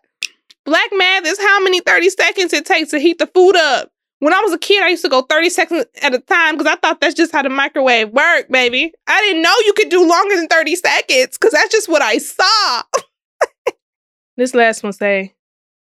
Black 0.65 0.91
math 0.93 1.27
is 1.27 1.41
how 1.41 1.61
many 1.63 1.81
30 1.81 2.11
seconds 2.11 2.53
it 2.53 2.65
takes 2.65 2.91
to 2.91 3.01
heat 3.01 3.19
the 3.19 3.27
food 3.27 3.57
up. 3.57 3.91
When 4.21 4.33
I 4.33 4.41
was 4.41 4.53
a 4.53 4.59
kid, 4.59 4.85
I 4.85 4.91
used 4.91 5.03
to 5.03 5.09
go 5.09 5.23
30 5.23 5.51
seconds 5.51 5.85
at 6.01 6.15
a 6.15 6.21
time 6.21 6.57
because 6.57 6.73
I 6.73 6.77
thought 6.77 7.01
that's 7.01 7.17
just 7.17 7.33
how 7.33 7.43
the 7.43 7.49
microwave 7.49 8.11
worked, 8.11 8.53
baby. 8.53 8.93
I 9.09 9.21
didn't 9.23 9.43
know 9.43 9.55
you 9.67 9.73
could 9.73 9.89
do 9.89 10.09
longer 10.09 10.37
than 10.37 10.47
30 10.47 10.77
seconds 10.77 11.37
because 11.37 11.51
that's 11.51 11.73
just 11.73 11.89
what 11.89 12.03
I 12.03 12.19
saw. 12.19 12.83
this 14.37 14.55
last 14.55 14.85
one 14.85 14.93
say, 14.93 15.35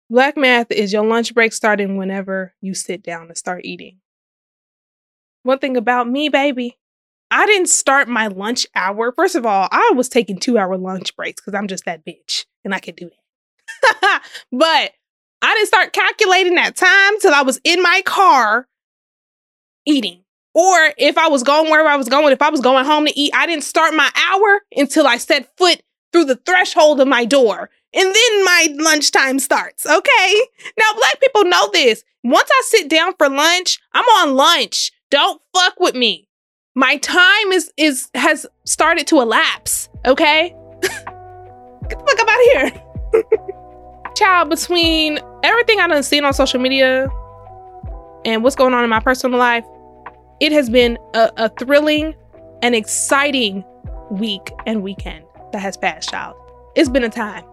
Black 0.10 0.38
math 0.38 0.72
is 0.72 0.94
your 0.94 1.06
lunch 1.06 1.34
break 1.34 1.52
starting 1.52 1.98
whenever 1.98 2.54
you 2.62 2.74
sit 2.74 3.04
down 3.04 3.28
to 3.28 3.36
start 3.36 3.66
eating. 3.66 4.01
One 5.44 5.60
thing 5.60 5.78
about 5.78 6.08
me, 6.08 6.30
baby, 6.30 6.78
I 7.32 7.46
didn't 7.46 7.70
start 7.70 8.08
my 8.08 8.28
lunch 8.28 8.68
hour. 8.76 9.12
First 9.12 9.36
of 9.36 9.46
all, 9.46 9.68
I 9.72 9.92
was 9.96 10.10
taking 10.10 10.38
two 10.38 10.58
hour 10.58 10.78
lunch 10.78 11.16
breaks 11.16 11.42
because 11.42 11.58
I'm 11.58 11.68
just 11.68 11.86
that 11.86 12.06
bitch 12.06 12.46
and 12.64 12.74
I 12.76 12.80
could 12.80 12.96
do 12.96 13.10
that. 13.10 14.24
but 14.52 14.92
I 15.42 15.56
didn't 15.56 15.68
start 15.68 15.94
calculating 15.94 16.56
that 16.56 16.76
time 16.76 17.20
till 17.20 17.34
I 17.34 17.42
was 17.42 17.60
in 17.64 17.82
my 17.82 18.02
car 18.06 18.68
eating. 19.86 20.24
Or 20.54 20.94
if 20.98 21.18
I 21.18 21.30
was 21.30 21.44
going 21.44 21.72
wherever 21.72 21.88
I 21.88 21.96
was 21.96 22.10
going, 22.10 22.34
if 22.34 22.42
I 22.42 22.50
was 22.50 22.60
going 22.60 22.86
home 22.86 23.06
to 23.06 23.18
eat, 23.18 23.32
I 23.34 23.48
didn't 23.48 23.64
start 23.64 23.94
my 23.94 24.10
hour 24.30 24.62
until 24.76 25.08
I 25.08 25.16
set 25.18 25.58
foot 25.58 25.82
through 26.12 26.26
the 26.26 26.36
threshold 26.36 27.00
of 27.00 27.08
my 27.08 27.24
door. 27.24 27.70
And 27.94 28.06
then 28.06 28.46
my 28.46 28.68
lunchtime 28.78 29.40
starts, 29.40 29.86
okay? 29.86 30.42
Now, 30.78 30.94
black 30.98 31.20
people 31.22 31.46
know 31.46 31.70
this. 31.72 32.04
Once 32.24 32.50
I 32.52 32.62
sit 32.66 32.90
down 32.90 33.14
for 33.18 33.30
lunch, 33.30 33.80
I'm 33.94 34.04
on 34.04 34.36
lunch. 34.36 34.92
Don't 35.12 35.42
fuck 35.54 35.80
with 35.80 35.94
me. 35.94 36.28
My 36.74 36.96
time 36.98 37.52
is 37.52 37.72
is 37.76 38.10
has 38.16 38.46
started 38.66 39.06
to 39.08 39.20
elapse, 39.20 39.90
okay? 40.06 40.56
Get 40.82 42.00
the 42.00 42.06
fuck 42.08 42.20
up 42.20 42.30
out 42.30 42.40
of 42.40 42.46
here. 42.54 44.14
Child, 44.16 44.50
between 44.50 45.20
everything 45.44 45.82
I 45.82 45.88
done 45.88 46.02
seen 46.02 46.24
on 46.24 46.34
social 46.34 46.62
media 46.62 47.10
and 48.24 48.42
what's 48.42 48.56
going 48.56 48.74
on 48.74 48.86
in 48.86 48.90
my 48.90 49.02
personal 49.02 49.38
life, 49.38 49.66
it 50.40 50.54
has 50.54 50.70
been 50.70 50.98
a, 51.14 51.30
a 51.36 51.50
thrilling 51.50 52.16
and 52.62 52.74
exciting 52.74 53.66
week 54.12 54.50
and 54.66 54.82
weekend 54.82 55.26
that 55.52 55.60
has 55.60 55.76
passed, 55.76 56.10
child. 56.10 56.38
It's 56.76 56.90
been 56.90 57.04
a 57.04 57.10
time. 57.10 57.44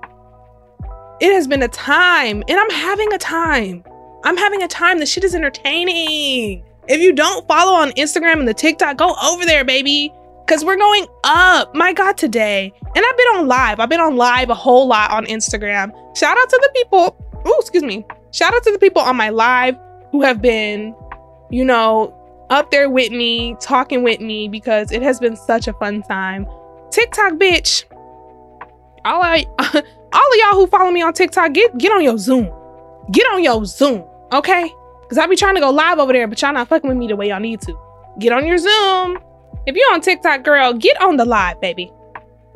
It 1.21 1.33
has 1.33 1.49
been 1.49 1.63
a 1.63 1.69
time, 1.69 2.45
and 2.47 2.61
I'm 2.61 2.71
having 2.71 3.13
a 3.13 3.19
time. 3.19 3.83
I'm 4.23 4.37
having 4.37 4.63
a 4.63 4.69
time. 4.69 5.01
The 5.01 5.07
shit 5.07 5.25
is 5.25 5.35
entertaining. 5.35 6.65
If 6.89 7.01
you 7.01 7.13
don't 7.13 7.47
follow 7.47 7.73
on 7.73 7.91
Instagram 7.93 8.39
and 8.39 8.49
the 8.49 8.55
TikTok, 8.55 8.97
go 8.97 9.15
over 9.23 9.45
there, 9.45 9.65
baby. 9.65 10.13
Cause 10.47 10.65
we're 10.65 10.77
going 10.77 11.07
up. 11.25 11.75
My 11.75 11.93
God, 11.93 12.17
today. 12.17 12.73
And 12.83 13.05
I've 13.05 13.17
been 13.17 13.27
on 13.37 13.47
live. 13.47 13.81
I've 13.81 13.91
been 13.91 14.01
on 14.01 14.17
live 14.17 14.49
a 14.49 14.55
whole 14.55 14.87
lot 14.87 15.11
on 15.11 15.27
Instagram. 15.27 15.93
Shout 16.17 16.39
out 16.39 16.49
to 16.49 16.59
the 16.63 16.71
people. 16.75 17.17
Oh, 17.45 17.59
excuse 17.61 17.83
me. 17.83 18.07
Shout 18.33 18.55
out 18.55 18.63
to 18.63 18.73
the 18.73 18.79
people 18.79 19.03
on 19.03 19.17
my 19.17 19.29
live 19.29 19.77
who 20.11 20.23
have 20.23 20.41
been, 20.41 20.95
you 21.51 21.67
know, 21.67 22.15
up 22.49 22.71
there 22.71 22.89
with 22.89 23.13
me, 23.13 23.57
talking 23.61 24.03
with 24.03 24.21
me, 24.21 24.49
because 24.49 24.91
it 24.91 25.03
has 25.03 25.21
been 25.21 25.37
such 25.37 25.69
a 25.69 25.75
fun 25.75 26.03
time. 26.03 26.47
TikTok, 26.91 27.35
bitch. 27.35 27.85
All 29.05 29.23
I 29.23 29.45
all 29.59 30.33
of 30.33 30.39
y'all 30.39 30.55
who 30.55 30.67
follow 30.67 30.91
me 30.91 31.03
on 31.03 31.13
TikTok, 31.13 31.53
get 31.53 31.77
get 31.77 31.93
on 31.93 32.03
your 32.03 32.17
Zoom. 32.17 32.51
Get 33.13 33.27
on 33.33 33.43
your 33.43 33.65
Zoom, 33.67 34.05
okay? 34.33 34.73
Because 35.09 35.17
I 35.17 35.27
be 35.27 35.37
trying 35.37 35.55
to 35.55 35.61
go 35.63 35.71
live 35.71 35.99
over 35.99 36.13
there, 36.13 36.29
but 36.29 36.41
y'all 36.43 36.53
not 36.53 36.69
fucking 36.69 36.87
with 36.87 36.99
me 36.99 37.07
the 37.07 37.17
way 37.17 37.29
y'all 37.29 37.41
need 37.41 37.63
to. 37.63 37.75
Get 38.19 38.31
on 38.31 38.47
your 38.47 38.59
Zoom. 38.59 39.19
If 39.67 39.75
you're 39.75 39.95
on 39.95 40.03
TikTok, 40.03 40.45
girl, 40.45 40.75
get 40.75 41.01
on 41.01 41.17
the 41.17 41.25
live, 41.25 41.59
baby. 41.63 41.91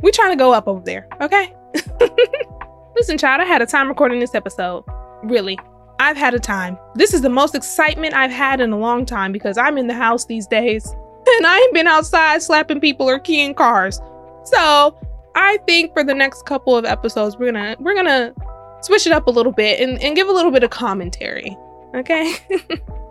We 0.03 0.11
trying 0.11 0.33
to 0.33 0.37
go 0.37 0.53
up 0.53 0.69
over 0.69 0.83
there, 0.85 1.09
okay? 1.23 1.55
Listen, 2.97 3.17
child, 3.17 3.41
I 3.41 3.47
had 3.47 3.63
a 3.63 3.67
time 3.67 3.89
recording 3.89 4.21
this 4.21 4.35
episode. 4.35 4.85
Really. 5.23 5.59
I've 5.99 6.19
had 6.19 6.35
a 6.35 6.39
time. 6.39 6.77
This 6.95 7.15
is 7.15 7.23
the 7.23 7.31
most 7.31 7.55
excitement 7.55 8.13
I've 8.13 8.31
had 8.31 8.61
in 8.61 8.71
a 8.73 8.79
long 8.79 9.07
time 9.07 9.33
because 9.33 9.57
I'm 9.57 9.79
in 9.79 9.87
the 9.87 9.95
house 9.95 10.27
these 10.27 10.47
days 10.47 10.87
and 11.27 11.47
I 11.47 11.57
ain't 11.59 11.73
been 11.73 11.87
outside 11.87 12.43
slapping 12.43 12.81
people 12.81 13.09
or 13.09 13.19
keying 13.19 13.55
cars. 13.55 13.99
So 14.45 14.99
I 15.37 15.59
think 15.67 15.95
for 15.95 16.05
the 16.05 16.15
next 16.15 16.45
couple 16.45 16.77
of 16.77 16.85
episodes, 16.85 17.39
we're 17.39 17.53
gonna 17.53 17.77
we're 17.79 17.95
gonna 17.95 18.35
switch 18.83 19.07
it 19.07 19.13
up 19.13 19.27
a 19.27 19.31
little 19.31 19.53
bit 19.53 19.81
and, 19.81 20.03
and 20.03 20.17
give 20.17 20.29
a 20.29 20.33
little 20.33 20.51
bit 20.51 20.65
of 20.65 20.71
commentary. 20.71 21.57
Okay? 21.95 22.35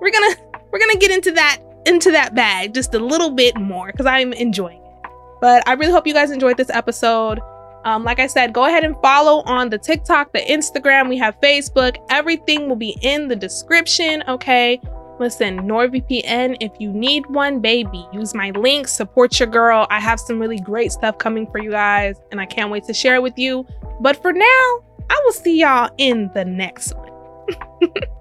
we're 0.02 0.12
gonna 0.12 0.36
we're 0.72 0.80
gonna 0.80 0.98
get 0.98 1.12
into 1.12 1.32
that 1.32 1.60
into 1.86 2.12
that 2.12 2.36
bag 2.36 2.74
just 2.74 2.94
a 2.94 3.00
little 3.00 3.32
bit 3.32 3.58
more 3.60 3.88
because 3.88 4.06
I'm 4.06 4.34
enjoying 4.34 4.78
it. 4.78 5.10
But 5.42 5.68
I 5.68 5.74
really 5.74 5.92
hope 5.92 6.06
you 6.06 6.14
guys 6.14 6.32
enjoyed 6.32 6.58
this 6.58 6.70
episode. 6.70 7.40
Um, 7.84 8.04
like 8.04 8.20
I 8.20 8.28
said, 8.28 8.54
go 8.54 8.66
ahead 8.66 8.84
and 8.84 8.96
follow 9.02 9.42
on 9.44 9.70
the 9.70 9.78
TikTok, 9.78 10.34
the 10.34 10.40
Instagram, 10.40 11.10
we 11.10 11.18
have 11.18 11.40
Facebook. 11.42 11.98
Everything 12.10 12.70
will 12.70 12.76
be 12.76 12.96
in 13.02 13.28
the 13.28 13.36
description, 13.36 14.24
okay? 14.28 14.80
Listen, 15.20 15.62
NordVPN, 15.62 16.58
if 16.60 16.72
you 16.80 16.92
need 16.92 17.26
one, 17.28 17.60
baby, 17.60 18.08
use 18.12 18.36
my 18.36 18.52
link, 18.52 18.88
support 18.88 19.40
your 19.40 19.48
girl. 19.48 19.88
I 19.90 20.00
have 20.00 20.20
some 20.20 20.40
really 20.40 20.60
great 20.60 20.92
stuff 20.92 21.18
coming 21.18 21.50
for 21.52 21.60
you 21.60 21.72
guys, 21.72 22.18
and 22.32 22.40
I 22.40 22.46
can't 22.46 22.70
wait 22.70 22.84
to 22.86 22.94
share 22.94 23.16
it 23.16 23.24
with 23.24 23.38
you. 23.38 23.66
But 24.00 24.22
for 24.22 24.32
now, 24.32 24.84
I 25.10 25.22
will 25.24 25.34
see 25.34 25.60
y'all 25.60 25.90
in 25.98 26.30
the 26.34 26.46
next 26.46 26.94
one. 26.96 27.10